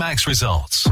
Max 0.00 0.26
results. 0.26 0.88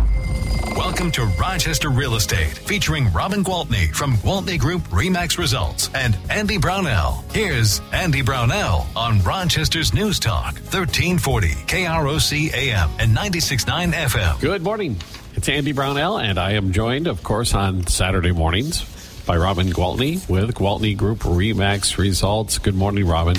Welcome 0.76 1.10
to 1.12 1.24
Rochester 1.40 1.88
Real 1.88 2.16
Estate, 2.16 2.58
featuring 2.58 3.10
Robin 3.10 3.42
Gwaltney 3.42 3.90
from 3.94 4.18
Gwaltney 4.18 4.58
Group 4.58 4.82
Remax 4.88 5.38
Results 5.38 5.88
and 5.94 6.14
Andy 6.28 6.58
Brownell. 6.58 7.24
Here's 7.32 7.80
Andy 7.90 8.20
Brownell 8.20 8.86
on 8.94 9.22
Rochester's 9.22 9.94
News 9.94 10.18
Talk, 10.20 10.56
1340 10.56 11.48
KROC 11.48 12.52
AM 12.52 12.90
and 12.98 13.16
96.9 13.16 13.94
FM. 13.94 14.40
Good 14.42 14.62
morning. 14.62 14.98
It's 15.36 15.48
Andy 15.48 15.72
Brownell, 15.72 16.18
and 16.18 16.38
I 16.38 16.52
am 16.52 16.72
joined, 16.72 17.06
of 17.06 17.22
course, 17.22 17.54
on 17.54 17.86
Saturday 17.86 18.32
mornings 18.32 18.84
by 19.24 19.38
Robin 19.38 19.68
Gwaltney 19.68 20.28
with 20.28 20.54
Gwaltney 20.54 20.94
Group 20.94 21.20
Remax 21.20 21.96
Results. 21.96 22.58
Good 22.58 22.74
morning, 22.74 23.06
Robin. 23.06 23.38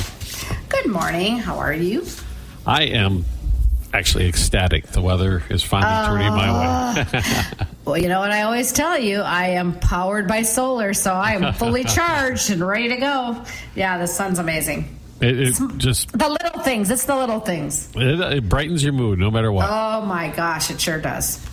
Good 0.68 0.88
morning. 0.88 1.38
How 1.38 1.60
are 1.60 1.74
you? 1.74 2.08
I 2.66 2.86
am 2.86 3.24
actually 3.94 4.28
ecstatic. 4.28 4.88
The 4.88 5.02
weather 5.02 5.44
is 5.50 5.64
finally 5.64 6.08
turning 6.08 6.30
my 6.34 6.52
way. 6.52 6.66
Ah. 6.68 7.68
Well, 7.86 7.98
you 7.98 8.08
know 8.08 8.20
what 8.20 8.30
I 8.30 8.44
always 8.44 8.72
tell 8.72 9.00
you? 9.00 9.22
I 9.22 9.48
am 9.48 9.80
powered 9.80 10.28
by 10.28 10.44
solar, 10.44 10.94
so 10.94 11.12
I 11.12 11.32
am 11.34 11.54
fully 11.56 11.84
charged 11.96 12.52
and 12.52 12.62
ready 12.62 12.90
to 12.90 12.98
go. 12.98 13.44
Yeah, 13.74 13.98
the 13.98 14.06
sun's 14.06 14.38
amazing. 14.38 15.00
it, 15.20 15.40
it 15.40 15.56
just 15.78 16.12
The 16.12 16.30
little 16.30 16.62
things. 16.62 16.92
It's 16.92 17.06
the 17.06 17.16
little 17.16 17.40
things. 17.40 17.90
it, 17.96 18.20
it 18.20 18.48
brightens 18.48 18.84
your 18.84 18.94
mood 18.94 19.18
no 19.18 19.32
matter 19.32 19.52
what. 19.52 19.68
Oh 19.72 20.06
my 20.06 20.28
gosh, 20.30 20.70
it 20.70 20.80
sure 20.80 21.00
does. 21.02 21.44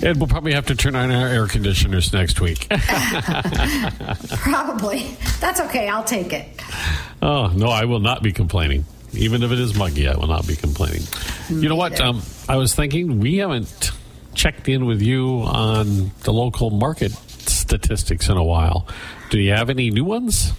and 0.00 0.16
we'll 0.18 0.28
probably 0.28 0.52
have 0.52 0.66
to 0.66 0.76
turn 0.76 0.94
on 0.94 1.10
our 1.10 1.26
air 1.26 1.48
conditioners 1.48 2.12
next 2.12 2.40
week. 2.40 2.68
Probably. 4.36 5.16
That's 5.40 5.58
okay. 5.60 5.88
I'll 5.88 6.04
take 6.04 6.32
it. 6.32 6.46
oh 7.20 7.48
no, 7.48 7.66
I 7.66 7.84
will 7.86 8.00
not 8.00 8.22
be 8.22 8.30
complaining. 8.32 8.84
Even 9.16 9.42
if 9.42 9.52
it 9.52 9.58
is 9.58 9.74
muggy, 9.76 10.08
I 10.08 10.16
will 10.16 10.26
not 10.26 10.46
be 10.46 10.56
complaining. 10.56 11.02
You 11.48 11.68
know 11.68 11.76
what? 11.76 12.00
Um, 12.00 12.22
I 12.48 12.56
was 12.56 12.74
thinking 12.74 13.20
we 13.20 13.38
haven't 13.38 13.92
checked 14.34 14.68
in 14.68 14.86
with 14.86 15.00
you 15.02 15.42
on 15.42 16.10
the 16.22 16.32
local 16.32 16.70
market 16.70 17.12
statistics 17.12 18.28
in 18.28 18.36
a 18.36 18.44
while. 18.44 18.86
Do 19.30 19.38
you 19.38 19.52
have 19.52 19.70
any 19.70 19.90
new 19.90 20.04
ones? 20.04 20.52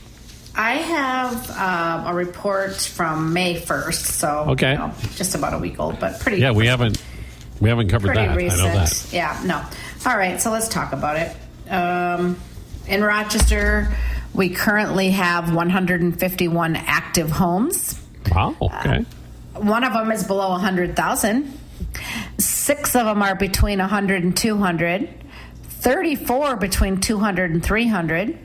I 0.56 0.74
have 0.76 1.52
um, 1.52 2.08
a 2.08 2.14
report 2.14 2.76
from 2.78 3.34
May 3.34 3.60
1st, 3.60 3.94
so 3.94 4.30
Okay. 4.52 4.72
you 4.72 4.78
know, 4.78 4.94
just 5.16 5.36
about 5.36 5.54
a 5.54 5.58
week 5.60 5.80
old, 5.80 6.00
but 6.00 6.20
pretty 6.22 6.38
Yeah, 6.40 6.52
we 6.52 6.68
haven't 6.68 7.02
we 7.60 7.70
haven't 7.70 7.90
covered 7.90 8.14
pretty 8.14 8.28
that. 8.28 8.36
recent. 8.38 8.62
I 8.62 8.68
know 8.68 8.74
that. 8.76 9.10
Yeah, 9.14 9.42
no. 9.46 9.62
All 10.10 10.18
right, 10.18 10.40
so 10.42 10.52
let's 10.52 10.68
talk 10.70 10.94
about 10.94 11.18
it. 11.18 11.72
Um, 11.72 12.38
in 12.88 13.04
Rochester, 13.04 13.94
we 14.34 14.50
currently 14.50 15.12
have 15.12 15.54
151 15.54 16.76
active 16.76 17.32
homes. 17.32 18.00
Wow. 18.32 18.56
Okay. 18.62 19.06
Um, 19.56 19.68
one 19.68 19.84
of 19.84 19.94
them 19.94 20.12
is 20.12 20.24
below 20.24 20.50
100,000. 20.52 21.60
Six 22.38 22.96
of 22.96 23.06
them 23.06 23.22
are 23.22 23.36
between 23.36 23.80
100 23.80 24.24
and 24.24 24.36
200. 24.36 25.10
34 25.64 26.56
between 26.58 27.00
200 27.00 27.52
and 27.52 27.64
300. 27.64 28.38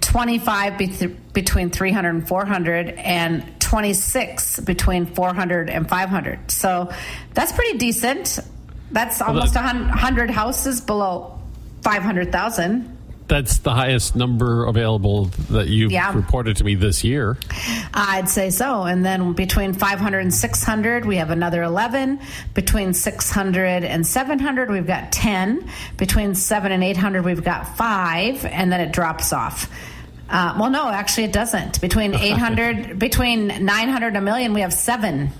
25 0.00 0.78
be- 0.78 1.06
between 1.32 1.70
300 1.70 2.08
and 2.08 2.26
400 2.28 2.88
and 2.90 3.60
26 3.60 4.60
between 4.60 5.04
400 5.04 5.68
and 5.68 5.86
500 5.86 6.50
so 6.50 6.90
that's 7.34 7.52
pretty 7.52 7.76
decent 7.76 8.38
that's 8.90 9.20
almost 9.20 9.54
a 9.54 9.58
hun- 9.58 9.88
100 9.88 10.30
houses 10.30 10.80
below 10.80 11.38
500000 11.82 12.96
That's 13.28 13.58
the 13.58 13.72
highest 13.74 14.16
number 14.16 14.64
available 14.64 15.26
that 15.50 15.68
you've 15.68 15.92
Yeah. 15.92 16.14
reported 16.14 16.56
to 16.56 16.64
me 16.64 16.74
this 16.74 17.04
year. 17.04 17.36
I'd 17.92 18.28
say 18.28 18.48
so. 18.48 18.84
And 18.84 19.04
then 19.04 19.34
between 19.34 19.74
500 19.74 20.20
and 20.20 20.32
600, 20.34 21.04
we 21.04 21.16
have 21.16 21.30
another 21.30 21.62
11. 21.62 22.20
Between 22.54 22.94
600 22.94 23.84
and 23.84 24.06
700, 24.06 24.70
we've 24.70 24.86
got 24.86 25.12
10. 25.12 25.62
Between 25.98 26.34
7 26.34 26.72
and 26.72 26.82
800, 26.82 27.22
we've 27.22 27.44
got 27.44 27.76
5. 27.76 28.46
And 28.46 28.72
then 28.72 28.80
it 28.80 28.92
drops 28.92 29.32
off. 29.34 29.70
Uh, 30.30 30.54
well, 30.58 30.70
no, 30.70 30.88
actually, 30.88 31.24
it 31.24 31.32
doesn't. 31.32 31.80
Between 31.82 32.14
800, 32.14 32.98
between 32.98 33.48
900 33.64 34.06
and 34.08 34.16
a 34.16 34.20
million, 34.22 34.54
we 34.54 34.62
have 34.62 34.72
7. 34.72 35.30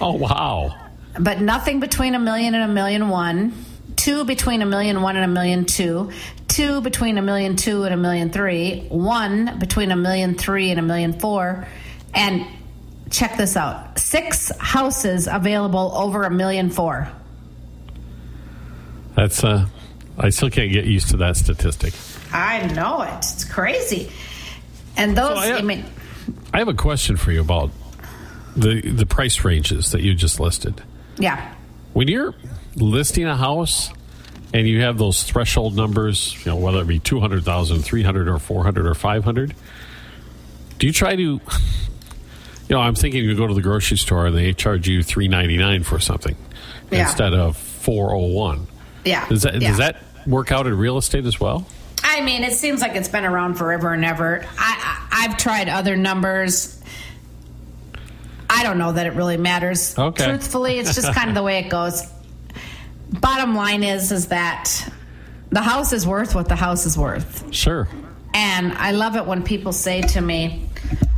Oh 0.00 0.14
wow. 0.14 0.74
But 1.18 1.40
nothing 1.40 1.80
between 1.80 2.14
a 2.14 2.18
million 2.20 2.54
and 2.54 2.70
a 2.70 2.72
million 2.72 3.08
one. 3.08 3.52
Two 4.02 4.24
between 4.24 4.62
a 4.62 4.66
million 4.66 5.00
one 5.00 5.14
and 5.14 5.24
a 5.24 5.28
million 5.32 5.64
two. 5.64 6.10
Two 6.48 6.80
between 6.80 7.18
a 7.18 7.22
million 7.22 7.54
two 7.54 7.84
and 7.84 7.94
a 7.94 7.96
million 7.96 8.30
three. 8.30 8.80
One 8.88 9.60
between 9.60 9.92
a 9.92 9.96
million 9.96 10.34
three 10.34 10.70
and 10.70 10.80
a 10.80 10.82
million 10.82 11.20
four. 11.20 11.68
And 12.12 12.44
check 13.10 13.36
this 13.36 13.56
out 13.56 14.00
six 14.00 14.50
houses 14.58 15.28
available 15.30 15.92
over 15.94 16.24
a 16.24 16.30
million 16.30 16.70
four. 16.70 17.08
That's 19.14 19.44
uh 19.44 19.66
I 20.18 20.30
still 20.30 20.50
can't 20.50 20.72
get 20.72 20.84
used 20.84 21.10
to 21.10 21.16
that 21.18 21.36
statistic. 21.36 21.94
I 22.32 22.66
know 22.74 23.02
it. 23.02 23.14
It's 23.18 23.44
crazy. 23.44 24.10
And 24.96 25.16
those, 25.16 25.38
So 25.44 25.54
I- 25.54 25.58
I 25.58 25.62
mean, 25.62 25.84
I 26.52 26.58
have 26.58 26.68
a 26.68 26.74
question 26.74 27.16
for 27.16 27.30
you 27.30 27.40
about 27.40 27.70
the 28.56 28.80
the 28.80 29.06
price 29.06 29.44
ranges 29.44 29.92
that 29.92 30.02
you 30.02 30.12
just 30.14 30.40
listed. 30.40 30.82
yeah. 31.18 31.54
When 31.92 32.08
you're 32.08 32.34
listing 32.76 33.26
a 33.26 33.36
house 33.36 33.90
and 34.54 34.66
you 34.66 34.80
have 34.82 34.98
those 34.98 35.22
threshold 35.22 35.76
numbers, 35.76 36.34
you 36.44 36.50
know, 36.52 36.56
whether 36.56 36.80
it 36.80 36.86
be 36.86 36.98
200,000, 36.98 37.82
300 37.82 38.28
or 38.28 38.38
400 38.38 38.86
or 38.86 38.94
500, 38.94 39.54
do 40.78 40.86
you 40.86 40.92
try 40.92 41.14
to 41.16 41.22
you 41.22 41.40
know, 42.70 42.80
I'm 42.80 42.94
thinking 42.94 43.24
you 43.24 43.34
go 43.36 43.46
to 43.46 43.54
the 43.54 43.60
grocery 43.62 43.98
store 43.98 44.26
and 44.26 44.36
they 44.36 44.52
charge 44.54 44.88
you 44.88 45.00
3.99 45.00 45.84
for 45.84 45.98
something 45.98 46.36
Yeah. 46.90 47.02
instead 47.02 47.34
of 47.34 47.56
401. 47.56 48.66
Yeah. 49.04 49.28
Does 49.28 49.42
that 49.42 49.60
yeah. 49.60 49.68
does 49.68 49.78
that 49.78 50.02
work 50.26 50.52
out 50.52 50.66
in 50.66 50.76
real 50.78 50.96
estate 50.98 51.26
as 51.26 51.38
well? 51.40 51.66
I 52.04 52.20
mean, 52.20 52.42
it 52.44 52.52
seems 52.52 52.80
like 52.80 52.94
it's 52.94 53.08
been 53.08 53.24
around 53.24 53.54
forever 53.54 53.92
and 53.92 54.04
ever. 54.04 54.44
I, 54.58 55.08
I 55.10 55.24
I've 55.24 55.36
tried 55.36 55.68
other 55.68 55.96
numbers. 55.96 56.81
I 58.62 58.64
don't 58.64 58.78
know 58.78 58.92
that 58.92 59.06
it 59.06 59.14
really 59.14 59.36
matters. 59.36 59.98
Okay. 59.98 60.24
Truthfully, 60.24 60.78
it's 60.78 60.94
just 60.94 61.12
kind 61.14 61.28
of 61.28 61.34
the 61.34 61.42
way 61.42 61.58
it 61.58 61.68
goes. 61.68 62.08
Bottom 63.10 63.56
line 63.56 63.82
is 63.82 64.12
is 64.12 64.28
that 64.28 64.88
the 65.50 65.60
house 65.60 65.92
is 65.92 66.06
worth 66.06 66.36
what 66.36 66.48
the 66.48 66.54
house 66.54 66.86
is 66.86 66.96
worth. 66.96 67.52
Sure. 67.52 67.88
And 68.32 68.72
I 68.74 68.92
love 68.92 69.16
it 69.16 69.26
when 69.26 69.42
people 69.42 69.72
say 69.72 70.00
to 70.00 70.20
me, 70.20 70.68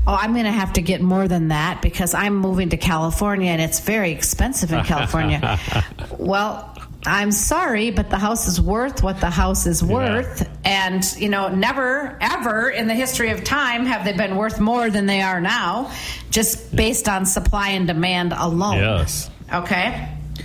Oh, 0.07 0.15
I'm 0.15 0.33
going 0.33 0.47
to 0.47 0.53
have 0.53 0.73
to 0.75 0.83
get 0.83 1.03
more 1.03 1.29
than 1.29 1.49
that 1.49 1.83
because 1.83 2.15
I'm 2.15 2.35
moving 2.35 2.71
to 2.71 2.79
California 2.79 3.51
and 3.51 3.61
it's 3.61 3.81
very 3.81 4.13
expensive 4.13 4.73
in 4.73 4.83
California. 4.85 5.59
well, 6.19 6.74
I'm 7.07 7.33
sorry, 7.33 7.91
but 7.91 8.09
the 8.11 8.19
house 8.19 8.49
is 8.49 8.61
worth 8.61 9.03
what 9.03 9.21
the 9.21 9.31
house 9.31 9.67
is 9.67 9.83
worth. 9.85 10.49
And, 10.65 11.05
you 11.19 11.29
know, 11.29 11.49
never, 11.49 12.17
ever 12.21 12.71
in 12.71 12.89
the 12.89 12.95
history 12.95 13.31
of 13.31 13.45
time 13.45 13.85
have 13.85 14.05
they 14.05 14.13
been 14.15 14.37
worth 14.37 14.59
more 14.59 14.89
than 14.91 15.07
they 15.07 15.21
are 15.21 15.41
now, 15.41 15.93
just 16.31 16.75
based 16.75 17.09
on 17.09 17.27
supply 17.27 17.71
and 17.71 17.87
demand 17.87 18.33
alone. 18.35 18.79
Yes. 18.79 19.31
Okay. 19.53 20.09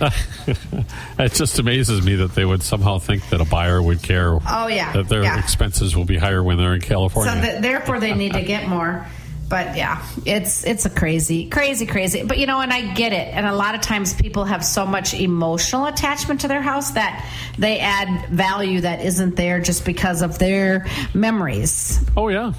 it 1.18 1.32
just 1.32 1.58
amazes 1.58 2.04
me 2.04 2.16
that 2.16 2.34
they 2.34 2.44
would 2.44 2.62
somehow 2.62 2.98
think 2.98 3.28
that 3.30 3.40
a 3.40 3.44
buyer 3.44 3.82
would 3.82 4.02
care. 4.02 4.38
Oh, 4.46 4.66
yeah. 4.66 4.92
That 4.92 5.08
their 5.08 5.22
Yeah. 5.22 5.38
expenses 5.38 5.96
will 5.96 6.04
be 6.04 6.16
higher 6.16 6.42
when 6.42 6.58
they're 6.58 6.74
in 6.74 6.80
California. 6.80 7.32
So 7.32 7.40
th- 7.40 7.62
therefore, 7.62 8.00
they 8.00 8.14
need 8.14 8.32
to 8.34 8.42
get 8.42 8.68
more. 8.68 9.06
But 9.50 9.76
yeah, 9.76 10.02
it's 10.24 10.64
it's 10.64 10.86
a 10.86 10.90
crazy, 10.90 11.48
crazy, 11.50 11.84
crazy. 11.84 12.22
But 12.22 12.38
you 12.38 12.46
know, 12.46 12.60
and 12.60 12.72
I 12.72 12.94
get 12.94 13.12
it. 13.12 13.34
And 13.34 13.46
a 13.46 13.52
lot 13.54 13.74
of 13.74 13.80
times, 13.80 14.14
people 14.14 14.44
have 14.44 14.64
so 14.64 14.86
much 14.86 15.12
emotional 15.12 15.86
attachment 15.86 16.42
to 16.42 16.48
their 16.48 16.62
house 16.62 16.92
that 16.92 17.28
they 17.58 17.80
add 17.80 18.28
value 18.30 18.80
that 18.82 19.04
isn't 19.04 19.34
there 19.34 19.60
just 19.60 19.84
because 19.84 20.22
of 20.22 20.38
their 20.38 20.86
memories. 21.14 22.02
oh 22.16 22.28
yeah. 22.28 22.52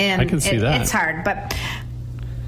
And 0.00 0.20
I 0.20 0.24
can 0.24 0.40
see 0.40 0.56
it- 0.56 0.60
that. 0.60 0.82
it's 0.82 0.90
hard, 0.90 1.24
but. 1.24 1.56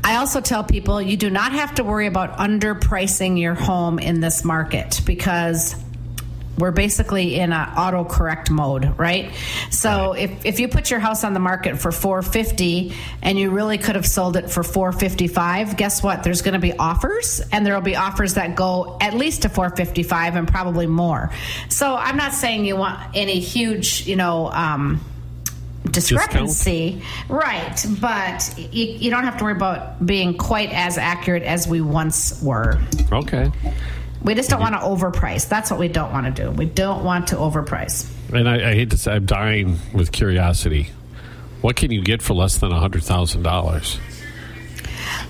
I 0.06 0.16
also 0.16 0.42
tell 0.42 0.62
people 0.62 1.00
you 1.00 1.16
do 1.16 1.30
not 1.30 1.52
have 1.52 1.76
to 1.76 1.82
worry 1.82 2.06
about 2.06 2.36
underpricing 2.36 3.40
your 3.40 3.54
home 3.54 3.98
in 3.98 4.20
this 4.20 4.44
market 4.44 5.00
because 5.06 5.74
we're 6.58 6.70
basically 6.70 7.38
in 7.38 7.52
a 7.52 7.72
autocorrect 7.76 8.50
mode, 8.50 8.98
right? 8.98 9.32
So 9.70 10.12
if, 10.12 10.44
if 10.44 10.60
you 10.60 10.68
put 10.68 10.90
your 10.90 11.00
house 11.00 11.24
on 11.24 11.34
the 11.34 11.40
market 11.40 11.78
for 11.78 11.90
450 11.90 12.92
and 13.22 13.38
you 13.38 13.50
really 13.50 13.78
could 13.78 13.96
have 13.96 14.06
sold 14.06 14.36
it 14.36 14.50
for 14.50 14.62
455, 14.62 15.76
guess 15.76 16.02
what? 16.02 16.22
There's 16.22 16.42
going 16.42 16.54
to 16.54 16.60
be 16.60 16.72
offers 16.72 17.40
and 17.52 17.66
there'll 17.66 17.80
be 17.80 17.96
offers 17.96 18.34
that 18.34 18.54
go 18.54 18.96
at 19.00 19.14
least 19.14 19.42
to 19.42 19.48
455 19.48 20.36
and 20.36 20.48
probably 20.48 20.86
more. 20.86 21.30
So 21.68 21.94
I'm 21.94 22.16
not 22.16 22.32
saying 22.32 22.64
you 22.64 22.76
want 22.76 23.00
any 23.14 23.40
huge, 23.40 24.06
you 24.06 24.16
know, 24.16 24.50
um, 24.52 25.00
discrepancy, 25.90 27.02
right? 27.28 27.84
But 28.00 28.54
you, 28.56 28.86
you 28.86 29.10
don't 29.10 29.24
have 29.24 29.38
to 29.38 29.44
worry 29.44 29.52
about 29.54 30.04
being 30.04 30.36
quite 30.36 30.72
as 30.72 30.98
accurate 30.98 31.42
as 31.42 31.66
we 31.68 31.80
once 31.80 32.40
were. 32.42 32.78
Okay. 33.12 33.50
We 34.24 34.34
just 34.34 34.48
don't 34.50 34.60
want 34.60 34.74
to 34.74 34.80
overprice. 34.80 35.48
That's 35.48 35.70
what 35.70 35.78
we 35.78 35.88
don't 35.88 36.10
want 36.12 36.34
to 36.34 36.42
do. 36.44 36.50
We 36.50 36.64
don't 36.64 37.04
want 37.04 37.28
to 37.28 37.36
overprice. 37.36 38.10
And 38.32 38.48
I, 38.48 38.70
I 38.70 38.74
hate 38.74 38.90
to 38.90 38.98
say, 38.98 39.12
I'm 39.12 39.26
dying 39.26 39.78
with 39.92 40.10
curiosity. 40.12 40.88
What 41.60 41.76
can 41.76 41.90
you 41.92 42.02
get 42.02 42.22
for 42.22 42.34
less 42.34 42.58
than 42.58 42.70
hundred 42.70 43.04
thousand 43.04 43.42
dollars? 43.42 43.98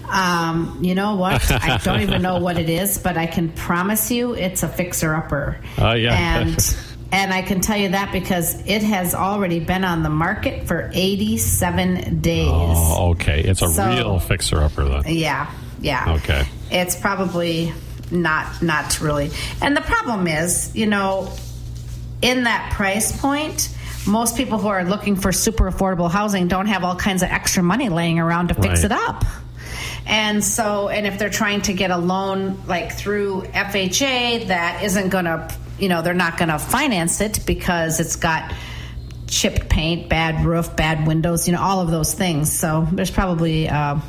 Um, 0.09 0.79
you 0.83 0.95
know 0.95 1.17
what? 1.17 1.51
I 1.65 1.79
don't 1.79 2.03
even 2.03 2.23
know 2.23 2.39
what 2.39 2.59
it 2.59 2.69
is, 2.69 2.99
but 2.99 3.17
I 3.17 3.27
can 3.27 3.51
promise 3.53 4.11
you 4.11 4.35
it's 4.35 4.63
a 4.63 4.69
fixer 4.69 5.15
upper. 5.15 5.59
Oh, 5.79 5.93
yeah. 5.93 6.39
And 6.41 6.77
and 7.13 7.33
I 7.33 7.43
can 7.43 7.61
tell 7.61 7.77
you 7.77 7.91
that 7.91 8.13
because 8.13 8.61
it 8.67 8.83
has 8.83 9.15
already 9.15 9.61
been 9.61 9.85
on 9.85 10.03
the 10.03 10.11
market 10.11 10.67
for 10.67 10.91
87 10.93 12.21
days. 12.21 12.49
Oh, 12.51 13.11
okay. 13.13 13.41
It's 13.43 13.63
a 13.63 13.69
So- 13.69 13.89
real 13.89 14.19
fixer 14.19 14.61
upper 14.63 14.85
then. 14.85 15.03
Yeah, 15.07 15.51
yeah. 15.81 16.15
Okay. 16.17 16.47
It's 16.71 16.97
probably 16.97 17.73
not 18.11 18.63
not 18.63 19.01
really. 19.01 19.31
And 19.63 19.77
the 19.77 19.81
problem 19.81 20.27
is, 20.27 20.75
you 20.75 20.87
know, 20.87 21.31
in 22.23 22.45
that 22.45 22.73
price 22.73 23.19
point, 23.19 23.75
most 24.07 24.37
people 24.37 24.59
who 24.59 24.69
are 24.69 24.85
looking 24.85 25.17
for 25.17 25.33
super 25.33 25.71
affordable 25.71 26.11
housing 26.11 26.49
don't 26.49 26.67
have 26.67 26.85
all 26.85 26.97
kinds 26.97 27.23
of 27.23 27.31
extra 27.31 27.63
money 27.63 27.89
laying 27.89 28.19
around 28.19 28.49
to 28.49 28.55
fix 28.55 28.83
Right. 28.83 28.85
it 28.85 28.93
up. 28.93 29.25
And 30.07 30.45
so, 30.45 30.89
and 30.91 31.07
if 31.07 31.19
they're 31.19 31.31
trying 31.31 31.63
to 31.63 31.73
get 31.73 31.91
a 31.91 31.97
loan 31.97 32.63
like 32.67 32.93
through 32.93 33.43
FHA, 33.55 34.49
that 34.49 34.83
isn't 34.85 35.09
going 35.09 35.25
to, 35.25 35.49
you 35.79 35.89
know, 35.89 36.03
they're 36.03 36.13
not 36.13 36.37
going 36.37 36.51
to 36.51 36.59
finance 36.59 37.23
it 37.23 37.41
because 37.47 38.01
it's 38.01 38.17
got 38.17 38.53
chipped 39.27 39.71
paint, 39.71 40.11
bad 40.11 40.45
roof, 40.45 40.77
bad 40.77 41.07
windows, 41.07 41.49
you 41.49 41.55
know, 41.55 41.61
all 41.63 41.81
of 41.81 41.91
those 41.91 42.13
things. 42.13 42.53
So 42.53 42.87
there's 42.93 43.11
probably 43.11 43.65
a 43.67 44.01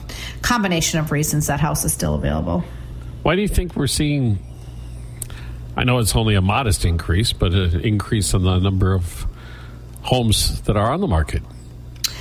combination 0.41 0.99
of 0.99 1.11
reasons 1.13 1.47
that 1.47 1.61
house 1.61 1.85
is 1.85 1.93
still 1.93 2.15
available. 2.15 2.63
Why 3.25 3.35
do 3.35 3.41
you 3.41 3.47
think 3.47 3.75
we're 3.75 3.87
seeing? 3.87 4.37
I 5.75 5.83
know 5.83 5.97
it's 5.97 6.15
only 6.15 6.35
a 6.35 6.43
modest 6.43 6.85
increase, 6.85 7.33
but 7.33 7.53
an 7.53 7.81
increase 7.81 8.35
in 8.35 8.43
the 8.43 8.59
number 8.59 8.93
of 8.93 9.25
homes 10.03 10.61
that 10.61 10.77
are 10.77 10.91
on 10.91 11.01
the 11.01 11.07
market, 11.07 11.41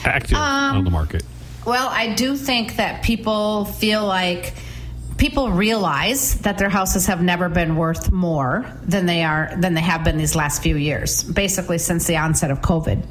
active 0.06 0.39
Um, 0.39 0.77
on 0.79 0.85
the 0.85 0.91
market. 0.91 1.23
Well, 1.67 1.89
I 1.89 2.15
do 2.15 2.39
think 2.39 2.77
that 2.77 3.03
people 3.03 3.67
feel 3.67 4.06
like 4.06 4.55
people 5.19 5.51
realize 5.53 6.37
that 6.41 6.56
their 6.56 6.71
houses 6.71 7.05
have 7.05 7.21
never 7.21 7.50
been 7.50 7.77
worth 7.77 8.11
more 8.11 8.65
than 8.83 9.05
they 9.05 9.25
are 9.25 9.53
than 9.59 9.75
they 9.75 9.83
have 9.83 10.05
been 10.05 10.17
these 10.17 10.35
last 10.35 10.62
few 10.62 10.77
years, 10.77 11.23
basically 11.23 11.77
since 11.77 12.07
the 12.07 12.17
onset 12.17 12.50
of 12.50 12.62
COVID. 12.62 13.05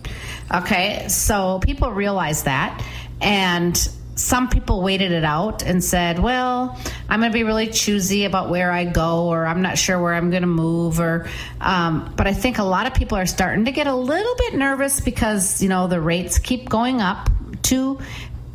Okay, 0.51 1.07
so 1.09 1.59
people 1.59 1.91
realize 1.91 2.41
that, 2.45 2.83
and 3.21 3.87
some 4.15 4.47
people 4.47 4.81
waited 4.81 5.11
it 5.11 5.23
out 5.23 5.63
and 5.63 5.83
said, 5.83 6.19
"Well, 6.19 6.79
I'm 7.09 7.19
going 7.19 7.31
to 7.31 7.33
be 7.33 7.43
really 7.43 7.67
choosy 7.67 8.25
about 8.25 8.49
where 8.49 8.71
I 8.71 8.85
go, 8.85 9.27
or 9.27 9.45
I'm 9.45 9.61
not 9.61 9.77
sure 9.77 9.99
where 9.99 10.13
I'm 10.13 10.29
going 10.29 10.43
to 10.43 10.47
move." 10.47 10.99
Or, 10.99 11.27
um, 11.59 12.13
but 12.15 12.27
I 12.27 12.33
think 12.33 12.59
a 12.59 12.63
lot 12.63 12.85
of 12.85 12.93
people 12.93 13.17
are 13.17 13.25
starting 13.25 13.65
to 13.65 13.71
get 13.71 13.87
a 13.87 13.95
little 13.95 14.35
bit 14.35 14.55
nervous 14.55 14.99
because 14.99 15.61
you 15.61 15.69
know 15.69 15.87
the 15.87 15.99
rates 15.99 16.37
keep 16.39 16.69
going 16.69 17.01
up. 17.01 17.29
Two 17.63 17.99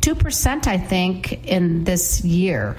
two 0.01 0.15
percent, 0.15 0.67
I 0.67 0.77
think, 0.77 1.45
in 1.45 1.83
this 1.83 2.23
year 2.23 2.77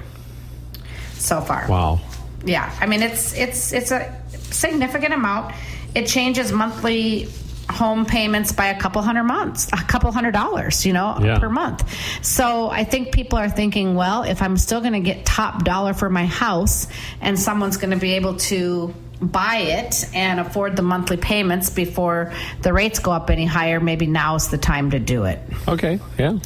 so 1.13 1.41
far. 1.41 1.67
Wow. 1.67 2.01
Yeah, 2.43 2.73
I 2.79 2.87
mean 2.87 3.03
it's 3.03 3.33
it's 3.33 3.73
it's 3.73 3.91
a 3.91 4.15
significant 4.33 5.13
amount. 5.13 5.53
It 5.93 6.07
changes 6.07 6.51
monthly 6.51 7.27
home 7.71 8.05
payments 8.05 8.51
by 8.51 8.67
a 8.67 8.79
couple 8.79 9.01
hundred 9.01 9.23
months, 9.23 9.67
a 9.73 9.77
couple 9.83 10.11
hundred 10.11 10.31
dollars, 10.31 10.85
you 10.85 10.93
know, 10.93 11.17
Yeah. 11.21 11.39
per 11.39 11.49
month. 11.49 11.83
So 12.23 12.69
I 12.69 12.83
think 12.83 13.11
people 13.11 13.37
are 13.39 13.49
thinking, 13.49 13.95
well, 13.95 14.23
if 14.23 14.41
I'm 14.41 14.57
still 14.57 14.81
going 14.81 14.93
to 14.93 14.99
get 14.99 15.25
top 15.25 15.63
dollar 15.63 15.93
for 15.93 16.09
my 16.09 16.25
house, 16.25 16.87
and 17.21 17.39
someone's 17.39 17.77
going 17.77 17.91
to 17.91 17.97
be 17.97 18.13
able 18.13 18.35
to 18.35 18.93
buy 19.21 19.57
it 19.57 20.03
and 20.15 20.39
afford 20.39 20.75
the 20.75 20.81
monthly 20.81 21.17
payments 21.17 21.69
before 21.69 22.33
the 22.61 22.73
rates 22.73 22.99
go 22.99 23.11
up 23.11 23.29
any 23.29 23.45
higher, 23.45 23.79
maybe 23.79 24.07
now's 24.07 24.49
the 24.49 24.57
time 24.57 24.91
to 24.91 24.99
do 24.99 25.25
it. 25.25 25.39
Okay. 25.67 25.99
Yeah. 26.17 26.39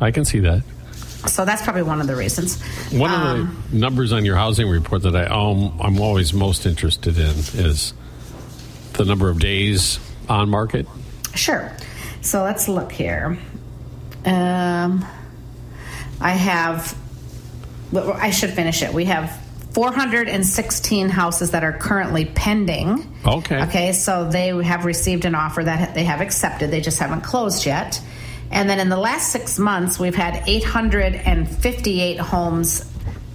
I 0.00 0.10
can 0.10 0.24
see 0.24 0.40
that. 0.40 0.62
So 1.26 1.44
that's 1.44 1.62
probably 1.62 1.82
one 1.82 2.00
of 2.00 2.06
the 2.06 2.16
reasons. 2.16 2.60
One 2.92 3.10
Um, 3.10 3.20
of 3.40 3.70
the 3.72 3.78
numbers 3.78 4.12
on 4.12 4.24
your 4.26 4.36
housing 4.36 4.68
report 4.68 5.02
that 5.02 5.16
I 5.16 5.24
um, 5.24 5.78
I'm 5.80 5.98
always 6.00 6.34
most 6.34 6.66
interested 6.66 7.16
in 7.18 7.30
is 7.54 7.94
the 8.94 9.04
number 9.04 9.28
of 9.30 9.38
days 9.38 9.98
on 10.28 10.48
market. 10.48 10.86
Sure. 11.34 11.72
So 12.20 12.42
let's 12.42 12.68
look 12.68 12.92
here. 12.92 13.38
Um, 14.24 15.04
I 16.20 16.30
have. 16.30 16.96
well, 17.92 18.12
I 18.12 18.30
should 18.30 18.50
finish 18.50 18.82
it. 18.82 18.92
We 18.94 19.04
have 19.06 19.38
416 19.72 21.08
houses 21.08 21.50
that 21.50 21.64
are 21.64 21.72
currently 21.72 22.24
pending. 22.24 23.12
Okay. 23.26 23.62
Okay. 23.64 23.92
So 23.92 24.28
they 24.30 24.48
have 24.62 24.84
received 24.84 25.24
an 25.24 25.34
offer 25.34 25.64
that 25.64 25.94
they 25.94 26.04
have 26.04 26.20
accepted. 26.20 26.70
They 26.70 26.80
just 26.80 26.98
haven't 26.98 27.22
closed 27.22 27.66
yet. 27.66 28.00
And 28.50 28.70
then 28.70 28.78
in 28.78 28.88
the 28.88 28.96
last 28.96 29.32
six 29.32 29.58
months, 29.58 29.98
we've 29.98 30.14
had 30.14 30.44
858 30.46 32.20
homes 32.20 32.88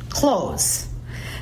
close. 0.09 0.87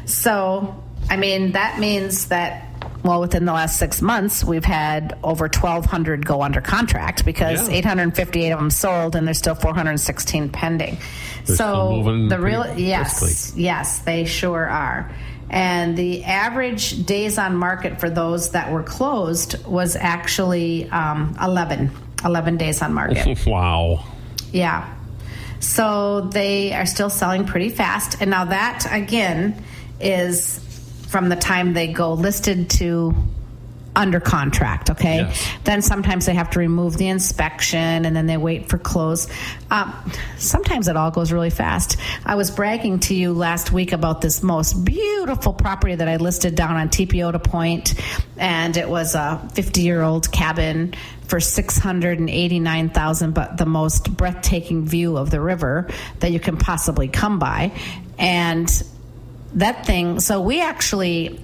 So, 0.05 0.83
I 1.09 1.17
mean, 1.17 1.51
that 1.51 1.79
means 1.79 2.27
that, 2.29 2.66
well, 3.03 3.21
within 3.21 3.45
the 3.45 3.53
last 3.53 3.77
six 3.77 4.01
months, 4.01 4.43
we've 4.43 4.65
had 4.65 5.17
over 5.23 5.45
1,200 5.45 6.25
go 6.25 6.41
under 6.41 6.61
contract 6.61 7.25
because 7.25 7.69
Yeah. 7.69 7.75
858 7.75 8.51
of 8.51 8.59
them 8.59 8.69
sold 8.69 9.15
and 9.15 9.25
there's 9.27 9.37
still 9.37 9.55
416 9.55 10.49
pending. 10.49 10.97
They're 11.45 11.55
so, 11.55 12.25
the 12.29 12.39
real, 12.39 12.65
yes, 12.77 13.19
briskly. 13.19 13.63
yes, 13.63 13.99
they 13.99 14.25
sure 14.25 14.67
are. 14.67 15.09
And 15.49 15.95
the 15.97 16.25
average 16.25 17.05
days 17.05 17.37
on 17.37 17.55
market 17.55 17.99
for 18.01 18.09
those 18.09 18.51
that 18.51 18.71
were 18.71 18.83
closed 18.83 19.63
was 19.65 19.95
actually 19.95 20.89
um, 20.89 21.37
11, 21.41 21.89
11 22.25 22.57
days 22.57 22.81
on 22.81 22.93
market. 22.93 23.45
wow. 23.47 24.03
Yeah. 24.51 24.93
So 25.59 26.21
they 26.21 26.73
are 26.73 26.85
still 26.85 27.09
selling 27.09 27.45
pretty 27.45 27.69
fast. 27.69 28.21
And 28.21 28.29
now 28.29 28.45
that, 28.45 28.85
again, 28.91 29.63
is 30.01 30.59
from 31.07 31.29
the 31.29 31.35
time 31.35 31.73
they 31.73 31.87
go 31.87 32.13
listed 32.13 32.69
to 32.69 33.15
under 33.97 34.19
contract, 34.19 34.91
okay? 34.91 35.17
Yes. 35.17 35.47
Then 35.63 35.81
sometimes 35.81 36.27
they 36.27 36.35
have 36.35 36.51
to 36.51 36.59
remove 36.59 36.97
the 36.97 37.07
inspection 37.07 38.05
and 38.05 38.15
then 38.15 38.27
they 38.27 38.37
wait 38.37 38.69
for 38.69 38.77
close. 38.77 39.27
Um, 39.71 39.93
sometimes 40.37 40.87
it 40.87 40.95
all 40.95 41.09
goes 41.09 41.31
really 41.31 41.49
fast. 41.49 41.97
I 42.23 42.35
was 42.35 42.51
bragging 42.51 42.99
to 43.01 43.15
you 43.15 43.33
last 43.33 43.71
week 43.71 43.93
about 43.93 44.21
this 44.21 44.43
most 44.43 44.85
beautiful 44.85 45.51
property 45.51 45.95
that 45.95 46.07
I 46.07 46.17
listed 46.17 46.53
down 46.53 46.75
on 46.75 46.89
Tepeota 46.89 47.43
Point, 47.43 47.95
and 48.37 48.77
it 48.77 48.87
was 48.87 49.15
a 49.15 49.49
50 49.55 49.81
year 49.81 50.03
old 50.03 50.31
cabin 50.31 50.93
for 51.27 51.39
689,000 51.41 53.33
but 53.33 53.57
the 53.57 53.65
most 53.65 54.15
breathtaking 54.15 54.85
view 54.85 55.17
of 55.17 55.29
the 55.29 55.41
river 55.41 55.89
that 56.19 56.31
you 56.31 56.39
can 56.39 56.55
possibly 56.55 57.09
come 57.09 57.37
by 57.37 57.73
and 58.17 58.81
that 59.57 59.85
thing. 59.85 60.19
So 60.19 60.39
we 60.39 60.61
actually 60.61 61.39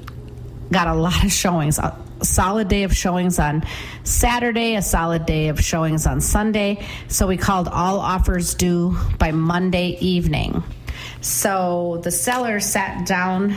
got 0.71 0.87
a 0.87 0.93
lot 0.93 1.23
of 1.23 1.31
showings 1.31 1.77
a 1.77 1.99
solid 2.21 2.69
day 2.69 2.83
of 2.83 2.95
showings 2.95 3.37
on 3.37 3.63
saturday 4.03 4.75
a 4.75 4.81
solid 4.81 5.25
day 5.25 5.49
of 5.49 5.59
showings 5.59 6.07
on 6.07 6.21
sunday. 6.21 6.85
So 7.09 7.27
we 7.27 7.37
called 7.37 7.67
all 7.67 7.99
offers 7.99 8.55
due 8.55 8.97
by 9.19 9.31
monday 9.31 9.97
evening. 9.99 10.63
So 11.21 11.99
the 12.03 12.11
seller 12.11 12.59
sat 12.59 13.05
down 13.05 13.55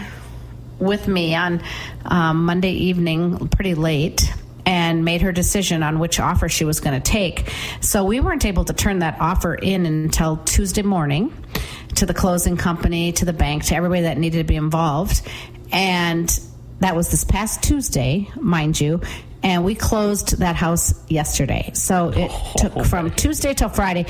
with 0.79 1.07
me 1.07 1.35
on 1.35 1.63
um, 2.05 2.45
monday 2.45 2.73
evening 2.73 3.49
pretty 3.49 3.75
late 3.75 4.33
and 4.67 5.05
made 5.05 5.23
her 5.23 5.31
decision 5.31 5.85
on 5.85 6.01
which 6.01 6.19
offer 6.19 6.49
she 6.49 6.65
was 6.65 6.81
going 6.81 7.01
to 7.01 7.11
take. 7.11 7.53
So 7.81 8.05
we 8.05 8.19
weren't 8.19 8.45
able 8.45 8.65
to 8.65 8.73
turn 8.73 8.99
that 8.99 9.17
offer 9.21 9.55
in 9.55 9.87
until 9.87 10.39
Tuesday 10.39 10.83
morning 10.83 11.33
to 11.97 12.07
the 12.07 12.15
closing 12.15 12.57
company, 12.57 13.13
to 13.13 13.25
the 13.25 13.33
bank, 13.33 13.65
to 13.65 13.77
everybody 13.77 14.03
that 14.03 14.19
needed 14.19 14.39
to 14.39 14.45
be 14.45 14.57
involved. 14.57 15.23
And 15.73 16.29
that 16.81 16.95
was 16.95 17.11
this 17.11 17.25
past 17.25 17.63
Tuesday, 17.63 18.29
mind 18.41 18.81
you. 18.81 19.01
And 19.43 19.65
we 19.65 19.75
closed 19.75 20.39
that 20.39 20.57
house 20.57 20.95
yesterday. 21.09 21.71
So 21.75 22.09
it 22.09 22.31
oh. 22.33 22.53
took 22.57 22.85
from 22.87 23.11
Tuesday 23.13 23.55
till 23.55 23.69
Friday. 23.69 24.07